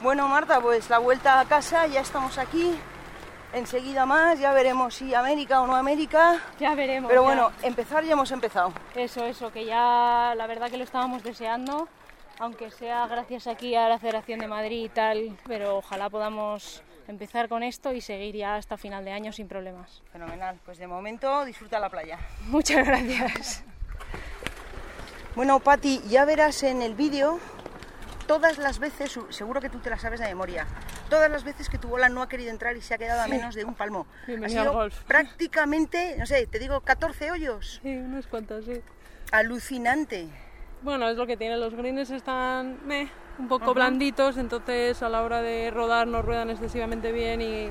Bueno, 0.00 0.28
Marta, 0.28 0.60
pues 0.60 0.88
la 0.90 0.98
vuelta 0.98 1.40
a 1.40 1.44
casa, 1.44 1.88
ya 1.88 2.00
estamos 2.00 2.38
aquí. 2.38 2.78
Enseguida 3.52 4.06
más, 4.06 4.38
ya 4.38 4.52
veremos 4.52 4.94
si 4.94 5.12
América 5.12 5.60
o 5.60 5.66
no 5.66 5.74
América. 5.74 6.40
Ya 6.60 6.74
veremos. 6.74 7.08
Pero 7.08 7.24
bueno, 7.24 7.50
empezar 7.62 8.04
ya 8.04 8.12
hemos 8.12 8.30
empezado. 8.30 8.72
Eso, 8.94 9.24
eso, 9.24 9.52
que 9.52 9.64
ya 9.64 10.34
la 10.36 10.46
verdad 10.46 10.70
que 10.70 10.76
lo 10.76 10.84
estábamos 10.84 11.22
deseando, 11.24 11.88
aunque 12.38 12.70
sea 12.70 13.06
gracias 13.06 13.46
aquí 13.46 13.74
a 13.74 13.88
la 13.88 13.98
Federación 13.98 14.40
de 14.40 14.48
Madrid 14.48 14.84
y 14.84 14.88
tal, 14.88 15.36
pero 15.46 15.78
ojalá 15.78 16.10
podamos 16.10 16.82
empezar 17.06 17.48
con 17.48 17.62
esto 17.62 17.92
y 17.92 18.00
seguir 18.00 18.36
ya 18.36 18.56
hasta 18.56 18.76
final 18.76 19.04
de 19.04 19.12
año 19.12 19.32
sin 19.32 19.48
problemas. 19.48 20.02
Fenomenal, 20.12 20.58
pues 20.64 20.78
de 20.78 20.86
momento 20.86 21.44
disfruta 21.44 21.78
la 21.78 21.90
playa. 21.90 22.18
Muchas 22.46 22.86
gracias. 22.86 23.64
Bueno, 25.34 25.60
Patti, 25.60 26.00
ya 26.08 26.24
verás 26.24 26.62
en 26.62 26.80
el 26.80 26.94
vídeo 26.94 27.40
todas 28.26 28.58
las 28.58 28.78
veces, 28.78 29.18
seguro 29.30 29.60
que 29.60 29.68
tú 29.68 29.80
te 29.80 29.90
las 29.90 30.00
sabes 30.00 30.20
de 30.20 30.26
memoria, 30.26 30.66
todas 31.10 31.30
las 31.30 31.44
veces 31.44 31.68
que 31.68 31.76
tu 31.76 31.88
bola 31.88 32.08
no 32.08 32.22
ha 32.22 32.28
querido 32.28 32.50
entrar 32.50 32.76
y 32.76 32.80
se 32.80 32.94
ha 32.94 32.98
quedado 32.98 33.20
a 33.20 33.26
menos 33.26 33.54
de 33.54 33.64
un 33.64 33.74
palmo. 33.74 34.06
ha 34.42 34.48
sido 34.48 34.88
prácticamente, 35.06 36.16
no 36.18 36.24
sé, 36.24 36.46
te 36.46 36.58
digo, 36.58 36.80
14 36.80 37.30
hoyos. 37.32 37.80
Sí, 37.82 37.96
unos 37.96 38.26
cuantos, 38.26 38.64
sí. 38.64 38.80
Alucinante. 39.32 40.28
Bueno, 40.84 41.08
es 41.08 41.16
lo 41.16 41.26
que 41.26 41.38
tiene, 41.38 41.56
los 41.56 41.74
greens 41.74 42.10
están 42.10 42.76
un 43.38 43.48
poco 43.48 43.72
blanditos, 43.72 44.36
entonces 44.36 45.02
a 45.02 45.08
la 45.08 45.22
hora 45.22 45.40
de 45.40 45.70
rodar 45.70 46.06
no 46.06 46.20
ruedan 46.20 46.50
excesivamente 46.50 47.10
bien 47.10 47.40
y 47.40 47.70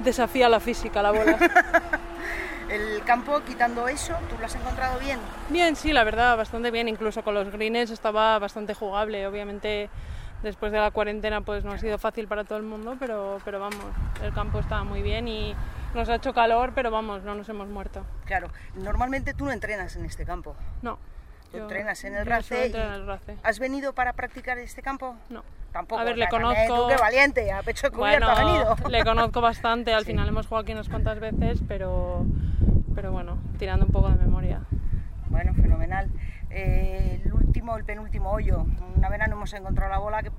desafía 0.00 0.48
la 0.48 0.58
física 0.58 1.00
la 1.00 1.12
bola. 1.12 1.38
el 2.68 3.04
campo, 3.04 3.40
quitando 3.46 3.86
eso, 3.86 4.14
¿tú 4.28 4.36
lo 4.36 4.46
has 4.46 4.54
encontrado 4.56 4.98
bien? 4.98 5.20
Bien, 5.48 5.76
sí, 5.76 5.92
la 5.92 6.02
verdad, 6.02 6.36
bastante 6.36 6.72
bien. 6.72 6.88
Incluso 6.88 7.22
con 7.22 7.34
los 7.34 7.52
greens 7.52 7.90
estaba 7.90 8.36
bastante 8.40 8.74
jugable. 8.74 9.28
Obviamente, 9.28 9.88
después 10.42 10.72
de 10.72 10.78
la 10.78 10.90
cuarentena, 10.90 11.42
pues 11.42 11.64
no 11.64 11.70
ha 11.70 11.78
sido 11.78 11.98
fácil 11.98 12.26
para 12.26 12.42
todo 12.42 12.58
el 12.58 12.64
mundo, 12.64 12.96
pero, 12.98 13.38
pero 13.44 13.60
vamos, 13.60 13.84
el 14.24 14.34
campo 14.34 14.58
estaba 14.58 14.82
muy 14.82 15.02
bien 15.02 15.28
y 15.28 15.54
nos 15.94 16.08
ha 16.08 16.16
hecho 16.16 16.34
calor, 16.34 16.72
pero 16.74 16.90
vamos, 16.90 17.22
no 17.22 17.36
nos 17.36 17.48
hemos 17.48 17.68
muerto. 17.68 18.04
Claro, 18.24 18.50
normalmente 18.74 19.34
tú 19.34 19.44
no 19.44 19.52
entrenas 19.52 19.94
en 19.94 20.04
este 20.04 20.24
campo. 20.24 20.56
No. 20.82 20.98
Tú 21.50 21.58
entrenas 21.58 22.04
en 22.04 22.14
el, 22.14 22.26
RACE, 22.26 22.66
en 22.66 22.76
el 22.76 23.06
RACE. 23.06 23.36
¿Has 23.42 23.58
venido 23.58 23.92
para 23.92 24.12
practicar 24.12 24.58
este 24.58 24.82
campo? 24.82 25.16
No. 25.28 25.42
Tampoco. 25.72 26.00
A 26.00 26.04
ver, 26.04 26.18
le 26.18 26.28
conozco. 26.28 26.88
qué 26.88 26.96
valiente, 26.96 27.52
a 27.52 27.62
pecho 27.62 27.90
cubierto 27.92 28.26
ha 28.28 28.44
venido. 28.44 28.76
Le 28.88 29.04
conozco 29.04 29.40
bastante, 29.40 29.92
al 29.92 30.04
final 30.04 30.26
hemos 30.26 30.46
jugado 30.48 30.62
aquí 30.62 30.72
unas 30.72 30.88
cuantas 30.88 31.20
veces, 31.20 31.60
pero 31.68 32.26
pero 32.94 33.12
bueno, 33.12 33.38
tirando 33.58 33.86
un 33.86 33.92
poco 33.92 34.10
de 34.10 34.16
memoria. 34.16 34.60
Bueno, 35.28 35.54
fenomenal. 35.54 36.10
Eh, 36.50 37.22
el 37.24 37.32
último, 37.32 37.76
el 37.76 37.84
penúltimo 37.84 38.30
hoyo, 38.30 38.66
una 38.96 39.08
vez 39.08 39.20
no 39.20 39.36
hemos 39.36 39.52
encontrado 39.52 39.90
la 39.90 39.98
bola 39.98 40.22
que... 40.22 40.30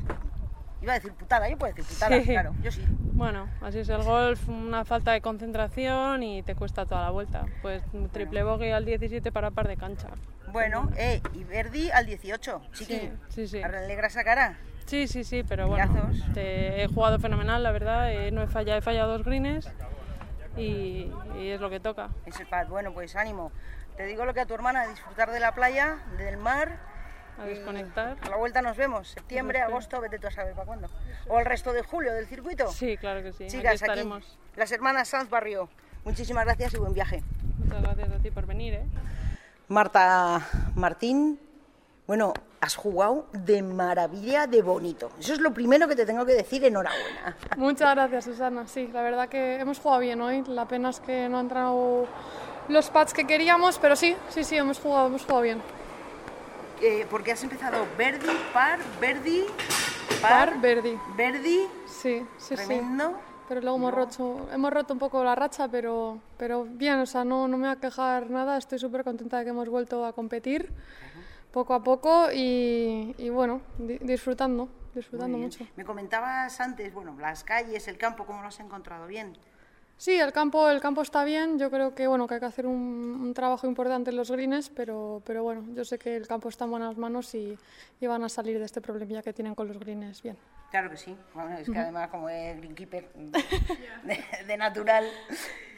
Iba 0.82 0.94
a 0.94 0.96
decir 0.96 1.14
putada, 1.14 1.48
yo 1.48 1.58
puedo 1.58 1.74
decir 1.74 1.86
putada, 1.94 2.22
claro, 2.24 2.54
yo 2.64 2.72
sí. 2.72 2.84
Bueno, 3.14 3.48
así 3.62 3.80
es 3.80 3.90
el 3.90 4.02
golf, 4.04 4.50
una 4.50 4.84
falta 4.84 5.12
de 5.12 5.22
concentración 5.22 6.24
y 6.24 6.42
te 6.42 6.56
cuesta 6.56 6.86
toda 6.88 7.04
la 7.04 7.10
vuelta. 7.12 7.46
Pues 7.62 7.84
triple 8.12 8.42
bogey 8.44 8.72
al 8.72 8.84
17 8.86 9.32
para 9.32 9.52
par 9.52 9.68
de 9.68 9.78
cancha. 9.78 10.08
Bueno, 10.48 10.90
eh, 10.98 11.22
y 11.34 11.44
Verdi 11.44 11.92
al 11.92 12.08
18, 12.08 12.62
chiqui. 12.74 12.94
Sí, 13.00 13.12
sí, 13.30 13.48
sí. 13.48 13.62
¿Alegra 13.62 14.08
esa 14.08 14.24
cara? 14.24 14.58
Sí, 14.88 15.08
sí, 15.08 15.24
sí, 15.24 15.44
pero 15.48 15.68
bueno, 15.68 16.10
te- 16.34 16.84
he 16.84 16.88
jugado 16.88 17.20
fenomenal, 17.20 17.62
la 17.62 17.72
verdad. 17.72 18.12
eh, 18.12 18.32
no 18.32 18.42
he 18.42 18.48
fallado, 18.48 18.80
he 18.80 18.82
fallado 18.82 19.12
dos 19.18 19.24
greens 19.24 19.70
y, 20.58 21.12
y 21.40 21.50
es 21.50 21.62
lo 21.62 21.70
que 21.70 21.80
toca. 21.80 22.10
Es 22.26 22.40
el 22.40 22.48
pad. 22.48 22.68
Bueno, 22.68 22.92
pues 22.92 23.16
ánimo. 23.16 23.52
Te 23.96 24.06
digo 24.06 24.26
lo 24.26 24.34
que 24.34 24.42
a 24.42 24.46
tu 24.48 24.54
hermana, 24.56 24.88
disfrutar 24.88 25.30
de 25.32 25.40
la 25.40 25.54
playa, 25.54 25.98
del 26.18 26.38
mar. 26.38 26.80
A 27.42 27.46
desconectar. 27.46 28.18
A 28.22 28.30
la 28.30 28.38
vuelta 28.38 28.62
nos 28.62 28.78
vemos. 28.78 29.08
Septiembre, 29.10 29.62
agosto, 29.62 30.00
vete 30.00 30.20
tú 30.20 30.28
a 30.28 30.32
saber 30.32 30.54
para 30.54 30.66
cuándo. 30.66 30.90
O 31.28 31.40
el 31.40 31.46
resto 31.46 31.74
de 31.74 31.82
julio 31.82 32.14
del 32.14 32.28
circuito. 32.28 32.72
Sí, 32.72 32.98
claro 32.98 33.24
que 33.24 33.34
sí. 33.34 33.48
Chicas, 33.48 33.82
aquí 33.82 34.00
aquí, 34.00 34.10
las 34.56 34.72
hermanas 34.72 35.08
Sanz 35.08 35.30
Barrio. 35.30 35.70
Muchísimas 36.04 36.46
gracias 36.46 36.74
y 36.74 36.78
buen 36.78 36.94
viaje. 36.94 37.24
Muchas 37.58 37.82
gracias 37.82 38.12
a 38.12 38.18
ti 38.20 38.32
por 38.32 38.46
venir, 38.46 38.76
¿eh? 38.76 38.86
Marta 39.68 40.46
Martín, 40.76 41.40
bueno, 42.06 42.34
has 42.60 42.76
jugado 42.76 43.28
de 43.32 43.62
maravilla 43.62 44.46
de 44.46 44.62
bonito. 44.62 45.12
Eso 45.20 45.34
es 45.34 45.40
lo 45.40 45.54
primero 45.54 45.88
que 45.88 45.96
te 45.96 46.06
tengo 46.06 46.26
que 46.26 46.34
decir, 46.34 46.64
enhorabuena. 46.66 47.38
Muchas 47.58 47.96
gracias, 47.96 48.26
Susana. 48.26 48.68
Sí, 48.68 48.90
la 48.94 49.02
verdad 49.02 49.30
que 49.30 49.56
hemos 49.56 49.80
jugado 49.80 50.02
bien 50.02 50.22
hoy. 50.22 50.44
La 50.48 50.68
pena 50.68 50.90
es 50.90 51.00
que 51.00 51.30
no 51.30 51.40
han 51.40 51.46
entrado 51.46 52.08
los 52.68 52.90
pads 52.90 53.14
que 53.14 53.26
queríamos, 53.26 53.80
pero 53.80 53.96
sí, 53.96 54.16
sí, 54.30 54.44
sí, 54.44 54.58
hemos 54.58 54.80
jugado, 54.80 55.08
hemos 55.08 55.24
jugado 55.24 55.42
bien. 55.42 55.62
Eh, 56.82 57.06
porque 57.10 57.32
has 57.32 57.44
empezado 57.44 57.86
Verdi, 57.98 58.28
par, 58.54 58.80
Verdi, 59.00 59.44
Par, 60.22 60.60
Verdi. 60.60 60.98
Verdi, 61.16 61.68
Sí, 61.86 62.26
sí, 62.38 62.56
sí. 62.56 62.56
tremendo. 62.56 63.20
Pero 63.48 63.62
luego 63.62 63.76
hemos 63.78 63.94
roto, 63.94 64.48
hemos 64.54 64.72
roto 64.72 64.94
un 64.94 65.00
poco 65.00 65.24
la 65.24 65.36
racha, 65.36 65.68
pero, 65.68 66.20
pero 66.38 66.64
bien, 66.64 67.00
o 67.00 67.06
sea, 67.06 67.24
no, 67.26 67.48
no 67.48 67.58
me 67.58 67.68
voy 67.68 67.76
a 67.76 67.80
quejar 67.80 68.30
nada. 68.30 68.58
Estoy 68.58 68.80
súper 68.80 69.04
contenta 69.04 69.38
de 69.40 69.44
que 69.44 69.50
hemos 69.50 69.68
vuelto 69.68 70.06
a 70.06 70.14
competir 70.14 70.72
poco 71.52 71.74
a 71.74 71.84
poco 71.84 72.32
y, 72.32 73.14
y 73.18 73.30
bueno, 73.30 73.62
di- 73.78 73.98
disfrutando, 74.00 74.70
disfrutando 74.96 75.38
mucho. 75.38 75.68
Me 75.76 75.84
comentabas 75.84 76.62
antes, 76.62 76.94
bueno, 76.94 77.16
las 77.20 77.44
calles, 77.44 77.88
el 77.90 77.98
campo, 77.98 78.26
¿cómo 78.26 78.42
lo 78.42 78.48
has 78.48 78.60
encontrado? 78.62 79.06
Bien. 79.06 79.34
Sí, 80.02 80.20
el 80.20 80.32
campo, 80.32 80.68
el 80.68 80.82
campo 80.82 81.04
está 81.04 81.24
bien. 81.24 81.60
Yo 81.60 81.70
creo 81.70 81.94
que 81.94 82.08
bueno 82.08 82.26
que 82.26 82.34
hay 82.34 82.40
que 82.40 82.48
hacer 82.48 82.66
un, 82.66 83.20
un 83.22 83.36
trabajo 83.36 83.68
importante 83.68 84.10
en 84.10 84.16
los 84.16 84.32
greens, 84.32 84.72
pero, 84.72 85.22
pero 85.24 85.44
bueno, 85.44 85.64
yo 85.76 85.86
sé 85.86 86.00
que 86.00 86.16
el 86.16 86.26
campo 86.28 86.50
está 86.50 86.66
en 86.66 86.72
buenas 86.72 86.98
manos 86.98 87.36
y, 87.36 87.56
y 88.00 88.08
van 88.08 88.24
a 88.24 88.30
salir 88.30 88.58
de 88.58 88.66
este 88.66 88.82
problemilla 88.82 89.22
que 89.22 89.32
tienen 89.32 89.54
con 89.54 89.68
los 89.68 89.78
greens 89.78 90.24
bien. 90.24 90.36
Claro 90.72 90.90
que 90.90 90.98
sí. 90.98 91.16
Bueno, 91.36 91.56
es 91.56 91.70
que 91.70 91.78
además 91.78 92.10
como 92.10 92.30
es 92.30 92.58
greenkeeper 92.58 93.10
de, 93.14 94.24
de 94.48 94.58
natural 94.58 95.06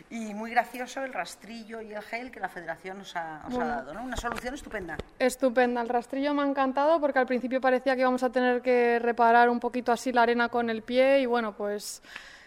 y 0.10 0.34
muy 0.34 0.52
gracioso 0.52 1.04
el 1.04 1.12
rastrillo 1.12 1.82
y 1.82 1.92
el 1.92 2.02
gel 2.04 2.32
que 2.32 2.40
la 2.40 2.48
federación 2.48 3.02
os 3.02 3.14
ha, 3.18 3.44
os 3.46 3.58
ha 3.58 3.66
dado, 3.66 3.94
¿no? 3.94 4.06
Una 4.06 4.16
solución 4.16 4.54
estupenda. 4.54 4.96
Estupenda, 5.20 5.82
el 5.82 5.90
rastrillo 5.90 6.34
me 6.34 6.44
ha 6.44 6.48
encantado 6.48 7.02
porque 7.02 7.20
al 7.20 7.26
principio 7.26 7.60
parecía 7.60 7.94
que 7.94 8.02
íbamos 8.04 8.24
a 8.24 8.32
tener 8.32 8.62
que 8.62 9.00
reparar 9.00 9.50
un 9.50 9.60
poquito 9.60 9.92
así 9.92 10.14
la 10.14 10.22
arena 10.22 10.48
con 10.48 10.70
el 10.70 10.82
pie 10.82 11.20
y 11.20 11.26
bueno, 11.26 11.58
pues 11.58 12.02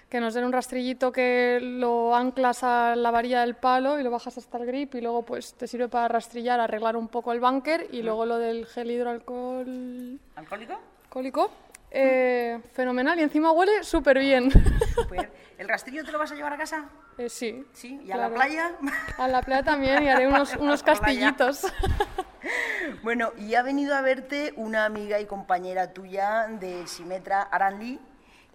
que 0.09 0.21
nos 0.21 0.35
den 0.35 0.45
un 0.45 0.53
rastrillito 0.53 1.11
que 1.11 1.59
lo 1.61 2.15
anclas 2.15 2.63
a 2.63 2.95
la 2.97 3.11
varilla 3.11 3.41
del 3.41 3.57
palo 3.57 3.99
y 3.99 4.03
lo 4.05 4.11
bajas 4.11 4.39
hasta 4.39 4.59
el 4.59 4.67
grip 4.67 4.95
y 4.95 5.01
luego 5.01 5.23
pues 5.25 5.55
te 5.55 5.67
sirve 5.67 5.89
para 5.89 6.07
rastrillar, 6.09 6.61
arreglar 6.61 6.97
un 6.97 7.09
poco 7.09 7.33
el 7.33 7.41
bunker 7.41 7.89
y 7.91 8.03
luego 8.03 8.25
lo 8.25 8.39
del 8.39 8.67
gel 8.67 8.91
hidroalcohol 8.91 10.21
¿Alcohólico? 10.37 10.79
alcohólico. 11.05 11.51
eh, 11.91 12.61
fenomenal 12.73 13.19
y 13.19 13.23
encima 13.23 13.51
huele 13.53 13.83
súper 13.83 14.19
bien. 14.21 14.51
Super. 14.95 15.33
¿El 15.59 15.69
rastrillo 15.69 16.05
te 16.05 16.13
lo 16.13 16.19
vas 16.19 16.31
a 16.31 16.35
llevar 16.35 16.53
a 16.53 16.57
casa? 16.59 16.85
Eh, 17.19 17.29
sí. 17.31 17.65
Sí. 17.73 17.99
¿Y 18.05 18.11
a 18.13 18.15
claro. 18.15 18.29
la 18.31 18.35
playa? 18.35 18.71
A 19.19 19.27
la 19.29 19.43
playa 19.43 19.63
también 19.63 20.03
y 20.05 20.09
haré 20.09 20.29
unos, 20.29 20.55
unos 20.57 20.83
castillitos. 20.83 21.67
Bueno, 23.03 23.33
y 23.37 23.57
ha 23.57 23.63
venido 23.63 23.97
a 23.97 24.03
verte 24.03 24.53
una 24.57 24.85
amiga 24.85 25.19
y 25.19 25.27
compañera 25.27 25.93
tuya 25.93 26.47
de 26.49 26.87
Simetra, 26.87 27.43
Aranli, 27.43 27.99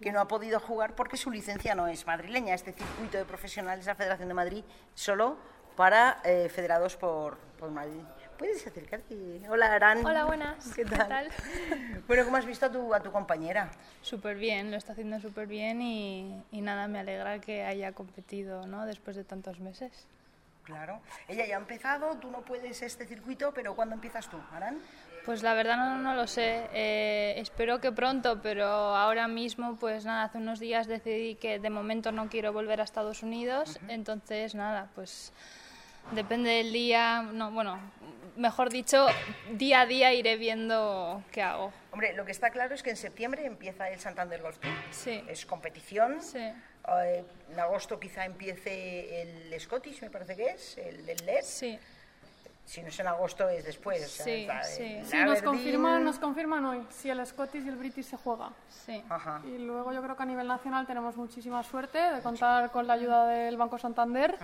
que 0.02 0.12
no 0.12 0.20
ha 0.20 0.28
podido 0.28 0.60
jugar 0.60 0.96
porque 0.96 1.16
su 1.16 1.32
licencia 1.32 1.76
no 1.76 1.88
es 1.88 2.06
madrileña. 2.06 2.56
Este 2.56 2.74
circuito 2.74 3.18
de 3.18 3.26
profesionales 3.26 3.86
de 3.86 3.92
la 3.92 3.96
Federación 3.96 4.28
de 4.28 4.34
Madrid 4.34 4.64
solo 4.96 5.38
para 5.78 6.20
eh, 6.24 6.50
federados 6.50 6.98
por, 6.98 7.38
por 7.58 7.72
Madrid. 7.72 8.02
¿Puedes 8.38 8.66
acercarte? 8.66 9.42
Hola, 9.50 9.72
Aran. 9.72 10.04
Hola, 10.04 10.26
buenas. 10.26 10.68
¿Qué 10.76 10.84
¿Qué 10.84 10.90
tal? 10.90 11.08
tal? 11.08 11.30
Bueno, 12.08 12.26
¿cómo 12.26 12.38
has 12.38 12.46
visto 12.46 12.66
a 12.66 12.72
tu, 12.72 12.94
a 12.94 13.00
tu 13.00 13.12
compañera? 13.12 13.70
Súper 14.02 14.36
bien, 14.36 14.72
lo 14.72 14.78
está 14.78 14.94
haciendo 14.94 15.20
súper 15.20 15.46
bien 15.46 15.82
y, 15.82 16.44
y 16.52 16.62
nada, 16.62 16.88
me 16.88 17.00
alegra 17.00 17.40
que 17.40 17.64
haya 17.64 17.92
competido 17.92 18.66
¿no? 18.66 18.88
después 18.88 19.16
de 19.16 19.24
tantos 19.24 19.60
meses. 19.60 20.08
Claro. 20.64 21.02
Ella 21.28 21.46
ya 21.46 21.56
ha 21.56 21.60
empezado, 21.60 22.18
tú 22.18 22.32
no 22.32 22.42
puedes 22.42 22.82
este 22.82 23.06
circuito, 23.06 23.52
pero 23.54 23.76
¿cuándo 23.76 23.96
empiezas 23.96 24.30
tú, 24.30 24.38
Aran? 24.52 24.80
Pues 25.26 25.44
la 25.44 25.54
verdad 25.54 25.78
no, 25.78 25.98
no 26.00 26.16
lo 26.16 26.26
sé, 26.26 26.68
eh, 26.74 27.36
espero 27.38 27.80
que 27.80 27.92
pronto, 27.92 28.42
pero 28.42 28.66
ahora 28.66 29.28
mismo 29.28 29.78
pues 29.78 30.04
nada, 30.04 30.24
hace 30.24 30.40
unos 30.40 30.60
días 30.60 30.88
decidí 30.88 31.36
que 31.36 31.60
de 31.60 31.70
momento 31.70 32.12
no 32.12 32.28
quiero 32.28 32.52
volver 32.54 32.82
a 32.82 32.84
Estados 32.84 33.22
Unidos, 33.22 33.80
entonces 33.88 34.56
nada, 34.56 34.90
pues 34.96 35.32
depende 36.12 36.50
del 36.50 36.74
día, 36.74 37.22
no, 37.22 37.52
bueno, 37.52 37.80
mejor 38.36 38.72
dicho, 38.72 39.06
día 39.52 39.82
a 39.82 39.86
día 39.86 40.14
iré 40.14 40.38
viendo 40.38 41.24
qué 41.32 41.44
hago. 41.44 41.72
Hombre, 41.92 42.14
lo 42.14 42.26
que 42.26 42.32
está 42.32 42.50
claro 42.50 42.74
es 42.74 42.82
que 42.82 42.90
en 42.90 42.98
septiembre 42.98 43.46
empieza 43.46 43.90
el 43.90 44.00
Santander 44.00 44.42
Golf 44.42 44.58
Tour. 44.58 44.74
Sí. 44.90 45.24
Es 45.28 45.46
competición. 45.46 46.22
Sí. 46.22 46.40
Eh, 46.40 47.24
en 47.52 47.60
agosto 47.60 48.00
quizá 48.00 48.26
empiece 48.26 49.22
el 49.22 49.60
Scottish, 49.60 50.02
me 50.02 50.10
parece 50.10 50.36
que 50.36 50.46
es, 50.46 50.78
el, 50.78 51.08
el 51.08 51.26
LED. 51.26 51.44
Sí, 51.44 51.78
Si 52.66 52.82
no 52.82 52.88
es 52.88 53.00
en 53.00 53.08
agosto, 53.08 53.50
es 53.50 53.66
después. 53.66 54.02
o 54.06 54.08
sea, 54.24 54.64
Sí, 54.64 55.00
sí. 55.04 55.18
nos 55.26 55.42
confirman, 55.42 56.04
nos 56.04 56.20
confirman 56.20 56.64
hoy 56.66 56.86
si 56.90 57.10
el 57.10 57.26
Scottish 57.26 57.66
y 57.66 57.70
el 57.70 57.76
British 57.76 58.06
se 58.06 58.18
juega. 58.18 58.50
sí. 58.70 59.04
Ajá. 59.10 59.42
Y 59.46 59.58
luego 59.58 59.92
yo 59.92 60.02
creo 60.02 60.16
que 60.16 60.24
a 60.24 60.26
nivel 60.26 60.48
nacional 60.48 60.86
tenemos 60.88 61.18
muchísima 61.18 61.64
suerte 61.64 61.98
de 61.98 62.22
contar 62.22 62.72
con 62.72 62.88
la 62.88 62.94
ayuda 62.94 63.28
del 63.28 63.58
Banco 63.58 63.78
Santander 63.78 64.38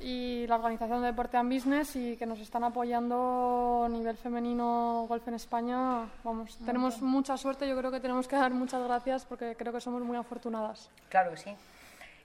y 0.00 0.46
la 0.48 0.56
Organización 0.56 1.00
de 1.00 1.06
Deporte 1.06 1.36
and 1.38 1.50
Business 1.50 1.96
y 1.96 2.16
que 2.16 2.26
nos 2.26 2.38
están 2.40 2.64
apoyando 2.64 3.84
a 3.86 3.88
nivel 3.88 4.16
femenino 4.18 5.06
golf 5.08 5.26
en 5.28 5.34
España. 5.34 6.06
Vamos, 6.22 6.58
tenemos 6.66 7.00
mucha 7.00 7.36
suerte, 7.38 7.66
yo 7.68 7.76
creo 7.78 7.90
que 7.90 8.00
tenemos 8.00 8.28
que 8.28 8.36
dar 8.36 8.52
muchas 8.52 8.82
gracias 8.82 9.24
porque 9.24 9.54
creo 9.56 9.72
que 9.72 9.80
somos 9.80 10.02
muy 10.02 10.16
afortunadas. 10.18 10.90
Claro 11.08 11.30
que 11.30 11.36
sí. 11.38 11.56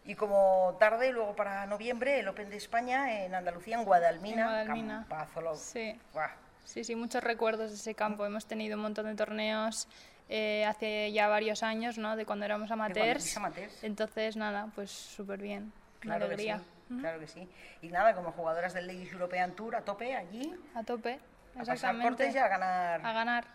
Y 0.10 0.16
como 0.16 0.76
tarde, 0.80 1.12
luego 1.12 1.36
para 1.36 1.68
noviembre, 1.68 2.20
el 2.20 2.28
Open 2.28 2.50
de 2.50 2.58
España 2.58 3.24
en 3.24 3.36
Andalucía, 3.36 3.78
en 3.78 3.86
Guadalmina. 3.86 4.42
En 4.42 4.48
Guadalmina. 4.48 4.96
Campazo, 5.08 5.40
lo- 5.42 5.56
Sí. 5.56 5.96
Buah. 6.14 6.32
Sí, 6.66 6.84
sí, 6.84 6.96
muchos 6.96 7.24
recuerdos 7.24 7.70
de 7.70 7.76
ese 7.76 7.94
campo. 7.94 8.26
Hemos 8.26 8.48
tenido 8.48 8.76
un 8.76 8.82
montón 8.82 9.06
de 9.06 9.14
torneos 9.14 9.88
eh, 10.28 10.66
hace 10.66 11.12
ya 11.12 11.28
varios 11.28 11.62
años, 11.62 12.00
¿no? 12.00 12.16
De 12.16 12.26
cuando 12.26 12.46
éramos 12.46 12.70
cuando 12.70 12.86
amateurs. 12.86 13.06
erais 13.24 13.38
amateurs. 13.38 13.84
Entonces, 13.84 14.36
nada, 14.36 14.70
pues 14.74 14.90
súper 14.90 15.40
bien. 15.40 15.72
Una 16.04 16.16
Claro 16.16 16.20
que 16.22 16.26
alegría. 16.34 16.62
Claro 17.00 17.20
que 17.20 17.28
sí. 17.28 17.48
Y 17.84 17.90
nada, 17.90 18.16
como 18.16 18.32
jugadoras 18.32 18.74
del 18.74 18.88
Ladies 18.88 19.12
European 19.14 19.52
Tour, 19.52 19.76
a 19.76 19.82
tope 19.82 20.16
allí, 20.16 20.56
A 20.74 20.82
tope. 20.84 21.20
a 21.54 21.60
pasar 21.60 21.76
Exactamente. 21.76 22.08
cortes 22.10 22.34
y 22.34 22.38
a 22.40 22.48
ganar. 22.48 23.06
A 23.06 23.14
ganar. 23.14 23.46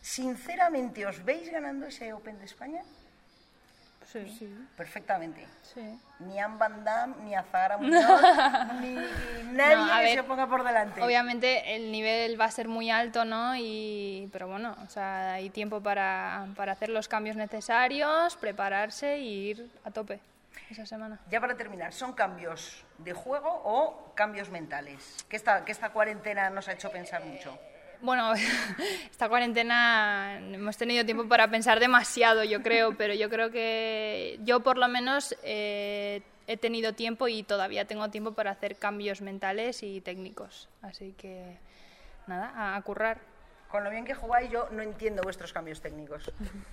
Sinceramente, 0.00 1.06
¿os 1.06 1.24
veis 1.24 1.50
ganando 1.50 1.86
ese 1.86 2.12
Open 2.12 2.38
de 2.40 2.46
España? 2.46 2.82
Sí. 4.12 4.66
Perfectamente. 4.76 5.46
sí. 5.62 5.98
Ni 6.18 6.38
a 6.38 6.48
Van 6.48 6.84
Damme, 6.84 7.14
ni 7.22 7.34
a 7.34 7.42
Zara 7.44 7.76
Muñoz, 7.78 8.20
ni 8.80 8.94
nadie 9.52 9.76
No, 9.76 9.92
a 9.92 9.98
que 9.98 10.04
ver, 10.04 10.14
se 10.16 10.22
ponga 10.24 10.46
por 10.48 10.64
delante. 10.64 11.00
Obviamente 11.00 11.76
el 11.76 11.92
nivel 11.92 12.38
va 12.38 12.46
a 12.46 12.50
ser 12.50 12.68
muy 12.68 12.90
alto, 12.90 13.24
¿no? 13.24 13.54
Y, 13.56 14.28
pero 14.32 14.48
bueno, 14.48 14.76
o 14.84 14.90
sea, 14.90 15.34
hay 15.34 15.48
tiempo 15.50 15.80
para, 15.80 16.48
para 16.56 16.72
hacer 16.72 16.88
los 16.88 17.08
cambios 17.08 17.36
necesarios, 17.36 18.36
prepararse 18.36 19.18
y 19.18 19.50
ir 19.50 19.70
a 19.84 19.90
tope 19.90 20.20
esa 20.70 20.86
semana. 20.86 21.20
Ya 21.30 21.40
para 21.40 21.56
terminar, 21.56 21.92
¿son 21.92 22.12
cambios 22.12 22.84
de 22.98 23.12
juego 23.12 23.62
o 23.64 24.12
cambios 24.14 24.50
mentales? 24.50 25.24
Que 25.28 25.36
esta, 25.36 25.64
que 25.64 25.72
esta 25.72 25.90
cuarentena 25.90 26.50
nos 26.50 26.68
ha 26.68 26.72
hecho 26.72 26.90
pensar 26.90 27.24
mucho. 27.24 27.58
Bueno, 28.02 28.32
esta 29.10 29.28
cuarentena 29.28 30.38
hemos 30.52 30.76
tenido 30.76 31.04
tiempo 31.04 31.28
para 31.28 31.48
pensar 31.50 31.80
demasiado, 31.80 32.44
yo 32.44 32.62
creo, 32.62 32.94
pero 32.98 33.14
yo 33.14 33.28
creo 33.28 33.50
que 33.50 34.38
yo 34.42 34.60
por 34.60 34.78
lo 34.78 34.88
menos 34.88 35.34
eh, 35.42 36.22
he 36.46 36.56
tenido 36.56 36.94
tiempo 36.94 37.28
y 37.28 37.42
todavía 37.42 37.84
tengo 37.84 38.08
tiempo 38.10 38.32
para 38.32 38.50
hacer 38.52 38.76
cambios 38.76 39.20
mentales 39.20 39.82
y 39.82 40.00
técnicos. 40.00 40.68
Así 40.82 41.14
que 41.18 41.58
nada, 42.26 42.52
a, 42.56 42.76
a 42.76 42.82
currar. 42.82 43.18
Con 43.68 43.84
lo 43.84 43.90
bien 43.90 44.04
que 44.04 44.14
jugáis, 44.14 44.50
yo 44.50 44.66
no 44.72 44.82
entiendo 44.82 45.22
vuestros 45.22 45.52
cambios 45.52 45.80
técnicos. 45.80 46.26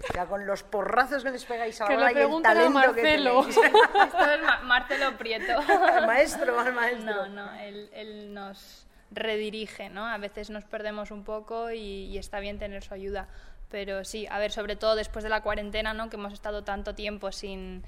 O 0.10 0.14
sea, 0.14 0.26
con 0.26 0.48
los 0.48 0.64
porrazos 0.64 1.24
que 1.24 1.30
les 1.30 1.46
pegáis 1.46 1.80
a 1.80 1.84
la 1.84 1.90
Que 1.92 1.96
le 1.98 2.04
y 2.04 2.08
el 2.08 2.14
pregunten 2.14 2.52
a 2.52 2.54
talento 2.56 2.80
que 2.96 3.02
Marcelo. 3.04 3.40
tenéis. 3.42 3.58
Esto 4.08 4.32
es 4.32 4.42
Ma- 4.42 4.60
Marcelo 4.64 5.16
Prieto. 5.16 5.60
al 5.60 6.08
maestro, 6.08 6.60
al 6.60 6.74
maestro. 6.74 7.28
No, 7.28 7.46
no, 7.46 7.54
él, 7.60 7.88
él 7.94 8.34
nos 8.34 8.87
redirige, 9.12 9.90
¿no? 9.90 10.06
A 10.06 10.18
veces 10.18 10.50
nos 10.50 10.66
perdemos 10.66 11.12
un 11.12 11.24
poco 11.24 11.72
y, 11.72 12.06
y 12.06 12.18
está 12.18 12.40
bien 12.40 12.60
tener 12.60 12.84
su 12.84 12.94
ayuda. 12.94 13.28
Pero 13.70 14.06
sí, 14.06 14.28
a 14.30 14.40
ver, 14.40 14.52
sobre 14.52 14.76
todo 14.76 14.96
después 14.96 15.24
de 15.24 15.30
la 15.30 15.42
cuarentena, 15.42 15.94
¿no? 15.94 16.10
Que 16.10 16.16
hemos 16.16 16.34
estado 16.34 16.64
tanto 16.64 16.96
tiempo 16.96 17.32
sin, 17.32 17.84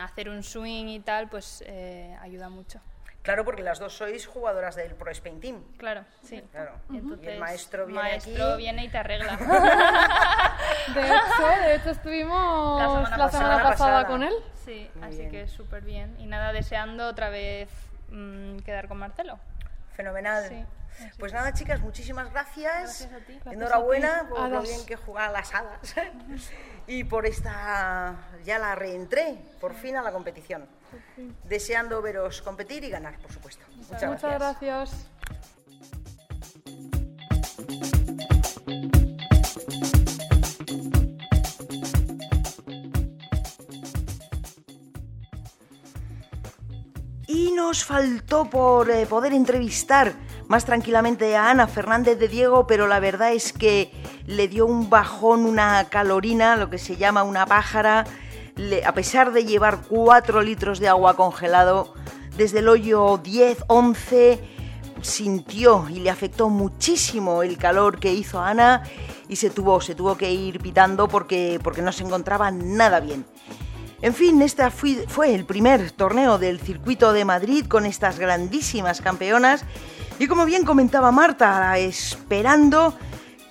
hacer 0.00 0.28
un 0.28 0.42
swing 0.42 0.86
y 0.86 1.00
tal, 1.00 1.28
pues 1.28 1.64
eh, 1.66 2.16
ayuda 2.20 2.50
mucho. 2.50 2.80
Claro, 3.22 3.44
porque 3.44 3.62
las 3.62 3.78
dos 3.78 3.94
sois 3.94 4.26
jugadoras 4.26 4.74
del 4.74 4.94
Pro 4.94 5.10
Spain 5.12 5.40
Team. 5.40 5.62
Claro, 5.78 6.04
sí. 6.22 6.42
Claro. 6.50 6.72
y, 6.90 6.98
el 6.98 7.38
maestro 7.38 7.86
viene 7.86 8.02
maestro 8.02 8.56
viene 8.56 8.84
y 8.84 8.88
te 8.88 8.98
arregla. 8.98 9.36
de, 10.94 11.00
hecho, 11.00 11.62
de 11.64 11.74
hecho, 11.76 11.90
estuvimos 11.90 13.08
la 13.16 13.30
semana, 13.30 13.62
pasada, 13.62 14.06
con 14.06 14.24
él. 14.24 14.34
Sí, 14.64 14.90
así 15.00 15.28
que 15.28 15.46
súper 15.46 15.84
bien. 15.84 16.16
Y 16.18 16.26
nada, 16.26 16.52
deseando 16.52 17.06
otra 17.06 17.30
vez 17.30 17.70
mm, 18.10 18.58
quedar 18.58 18.88
con 18.88 18.98
Marcelo. 18.98 19.38
Fenomenal. 19.94 20.48
Sí. 20.48 20.64
Pues 21.18 21.32
nada, 21.32 21.52
chicas, 21.52 21.80
muchísimas 21.80 22.30
gracias. 22.30 23.08
Enhorabuena 23.46 24.26
por 24.28 24.48
lo 24.48 24.62
bien 24.62 24.84
que 24.86 24.96
jugaban 24.96 25.32
las 25.32 25.54
hadas 25.54 25.94
y 26.86 27.04
por 27.04 27.26
esta. 27.26 28.16
Ya 28.44 28.58
la 28.58 28.74
reentré 28.74 29.38
por 29.60 29.74
fin 29.74 29.96
a 29.96 30.02
la 30.02 30.12
competición. 30.12 30.66
Deseando 31.44 32.02
veros 32.02 32.42
competir 32.42 32.84
y 32.84 32.90
ganar, 32.90 33.18
por 33.18 33.32
supuesto. 33.32 33.64
Muchas, 33.76 34.04
Muchas 34.04 34.34
gracias. 34.34 35.06
Nos 47.72 47.84
faltó 47.84 48.50
por 48.50 48.90
eh, 48.90 49.06
poder 49.06 49.32
entrevistar 49.32 50.12
más 50.46 50.66
tranquilamente 50.66 51.34
a 51.36 51.48
Ana 51.48 51.66
Fernández 51.66 52.18
de 52.18 52.28
Diego, 52.28 52.66
pero 52.66 52.86
la 52.86 53.00
verdad 53.00 53.32
es 53.32 53.54
que 53.54 53.90
le 54.26 54.46
dio 54.46 54.66
un 54.66 54.90
bajón, 54.90 55.46
una 55.46 55.82
calorina, 55.88 56.56
lo 56.56 56.68
que 56.68 56.76
se 56.76 56.98
llama 56.98 57.22
una 57.22 57.46
pájara, 57.46 58.04
a 58.84 58.92
pesar 58.92 59.32
de 59.32 59.46
llevar 59.46 59.84
4 59.88 60.42
litros 60.42 60.80
de 60.80 60.88
agua 60.88 61.16
congelado, 61.16 61.94
desde 62.36 62.58
el 62.58 62.68
hoyo 62.68 63.16
10, 63.16 63.64
11, 63.68 64.38
sintió 65.00 65.86
y 65.88 66.00
le 66.00 66.10
afectó 66.10 66.50
muchísimo 66.50 67.42
el 67.42 67.56
calor 67.56 67.98
que 67.98 68.12
hizo 68.12 68.38
Ana 68.38 68.82
y 69.28 69.36
se 69.36 69.48
tuvo, 69.48 69.80
se 69.80 69.94
tuvo 69.94 70.18
que 70.18 70.30
ir 70.30 70.60
pitando 70.60 71.08
porque, 71.08 71.58
porque 71.64 71.80
no 71.80 71.90
se 71.90 72.04
encontraba 72.04 72.50
nada 72.50 73.00
bien. 73.00 73.24
En 74.02 74.14
fin, 74.14 74.42
este 74.42 74.68
fue 74.70 75.32
el 75.32 75.44
primer 75.44 75.92
torneo 75.92 76.36
del 76.36 76.58
circuito 76.58 77.12
de 77.12 77.24
Madrid 77.24 77.66
con 77.66 77.86
estas 77.86 78.18
grandísimas 78.18 79.00
campeonas 79.00 79.64
y 80.18 80.26
como 80.26 80.44
bien 80.44 80.64
comentaba 80.64 81.12
Marta, 81.12 81.78
esperando 81.78 82.94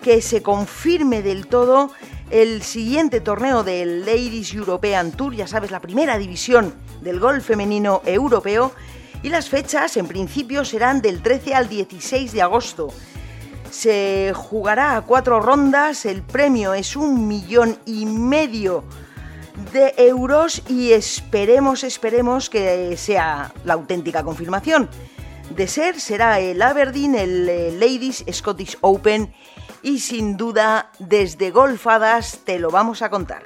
que 0.02 0.22
se 0.22 0.44
confirme 0.44 1.22
del 1.22 1.48
todo 1.48 1.92
el 2.30 2.64
siguiente 2.64 3.22
torneo 3.22 3.64
del 3.64 4.06
Ladies 4.06 4.54
European 4.54 5.14
Tour, 5.14 5.34
ya 5.36 5.48
sabes, 5.48 5.72
la 5.72 5.80
primera 5.80 6.18
división 6.18 6.74
del 7.00 7.22
golf 7.22 7.46
femenino 7.46 8.02
europeo, 8.06 8.74
y 9.24 9.30
las 9.30 9.48
fechas 9.48 9.96
en 9.96 10.08
principio 10.08 10.66
serán 10.66 11.02
del 11.02 11.22
13 11.22 11.56
al 11.56 11.70
16 11.70 12.34
de 12.34 12.42
agosto. 12.42 12.90
Se 13.70 14.34
jugará 14.36 14.98
a 14.98 15.02
cuatro 15.04 15.40
rondas, 15.40 16.06
el 16.06 16.24
premio 16.24 16.74
es 16.74 16.98
un 16.98 17.28
millón 17.28 17.78
y 17.86 18.06
medio 18.06 18.84
euros 19.98 20.62
y 20.70 20.92
esperemos, 20.94 21.84
esperemos 21.84 22.50
que 22.50 22.96
sea 22.98 23.54
la 23.66 23.74
auténtica 23.74 24.24
confirmación 24.24 24.90
de 25.56 25.68
ser 25.68 26.00
será 26.00 26.40
el 26.40 26.62
Aberdeen, 26.62 27.16
el 27.16 27.50
eh, 27.50 27.72
Ladies 27.72 28.24
Scottish 28.32 28.78
Open 28.82 29.34
y 29.82 30.00
sin 30.00 30.38
duda 30.38 30.92
desde 31.00 31.52
Golfadas 31.52 32.40
te 32.46 32.60
lo 32.60 32.72
vamos 32.72 33.02
a 33.02 33.10
contar. 33.10 33.44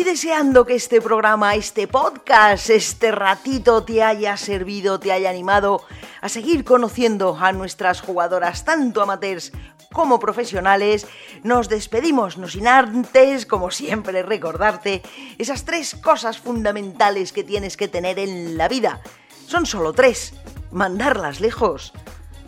Y 0.00 0.02
deseando 0.02 0.64
que 0.64 0.76
este 0.76 1.02
programa, 1.02 1.56
este 1.56 1.86
podcast, 1.86 2.70
este 2.70 3.12
ratito 3.12 3.84
te 3.84 4.02
haya 4.02 4.38
servido, 4.38 4.98
te 4.98 5.12
haya 5.12 5.28
animado 5.28 5.82
a 6.22 6.30
seguir 6.30 6.64
conociendo 6.64 7.36
a 7.38 7.52
nuestras 7.52 8.00
jugadoras, 8.00 8.64
tanto 8.64 9.02
amateurs 9.02 9.52
como 9.92 10.18
profesionales, 10.18 11.06
nos 11.42 11.68
despedimos, 11.68 12.38
no 12.38 12.48
sin 12.48 12.66
antes, 12.66 13.44
como 13.44 13.70
siempre, 13.70 14.22
recordarte 14.22 15.02
esas 15.36 15.66
tres 15.66 15.94
cosas 15.96 16.38
fundamentales 16.38 17.34
que 17.34 17.44
tienes 17.44 17.76
que 17.76 17.86
tener 17.86 18.18
en 18.18 18.56
la 18.56 18.68
vida. 18.68 19.02
Son 19.46 19.66
solo 19.66 19.92
tres. 19.92 20.32
Mandarlas 20.70 21.42
lejos, 21.42 21.92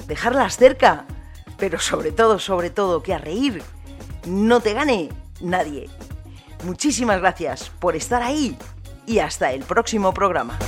dejarlas 0.07 0.57
cerca, 0.57 1.05
pero 1.59 1.79
sobre 1.79 2.13
todo, 2.13 2.39
sobre 2.39 2.71
todo, 2.71 3.03
que 3.03 3.13
a 3.13 3.19
reír 3.19 3.63
no 4.25 4.61
te 4.61 4.73
gane 4.73 5.11
nadie. 5.43 5.91
Muchísimas 6.63 7.21
gracias 7.21 7.71
por 7.81 7.97
estar 7.97 8.23
ahí 8.23 8.57
y 9.07 9.19
hasta 9.19 9.53
el 9.53 9.65
próximo 9.65 10.15
programa. 10.15 10.59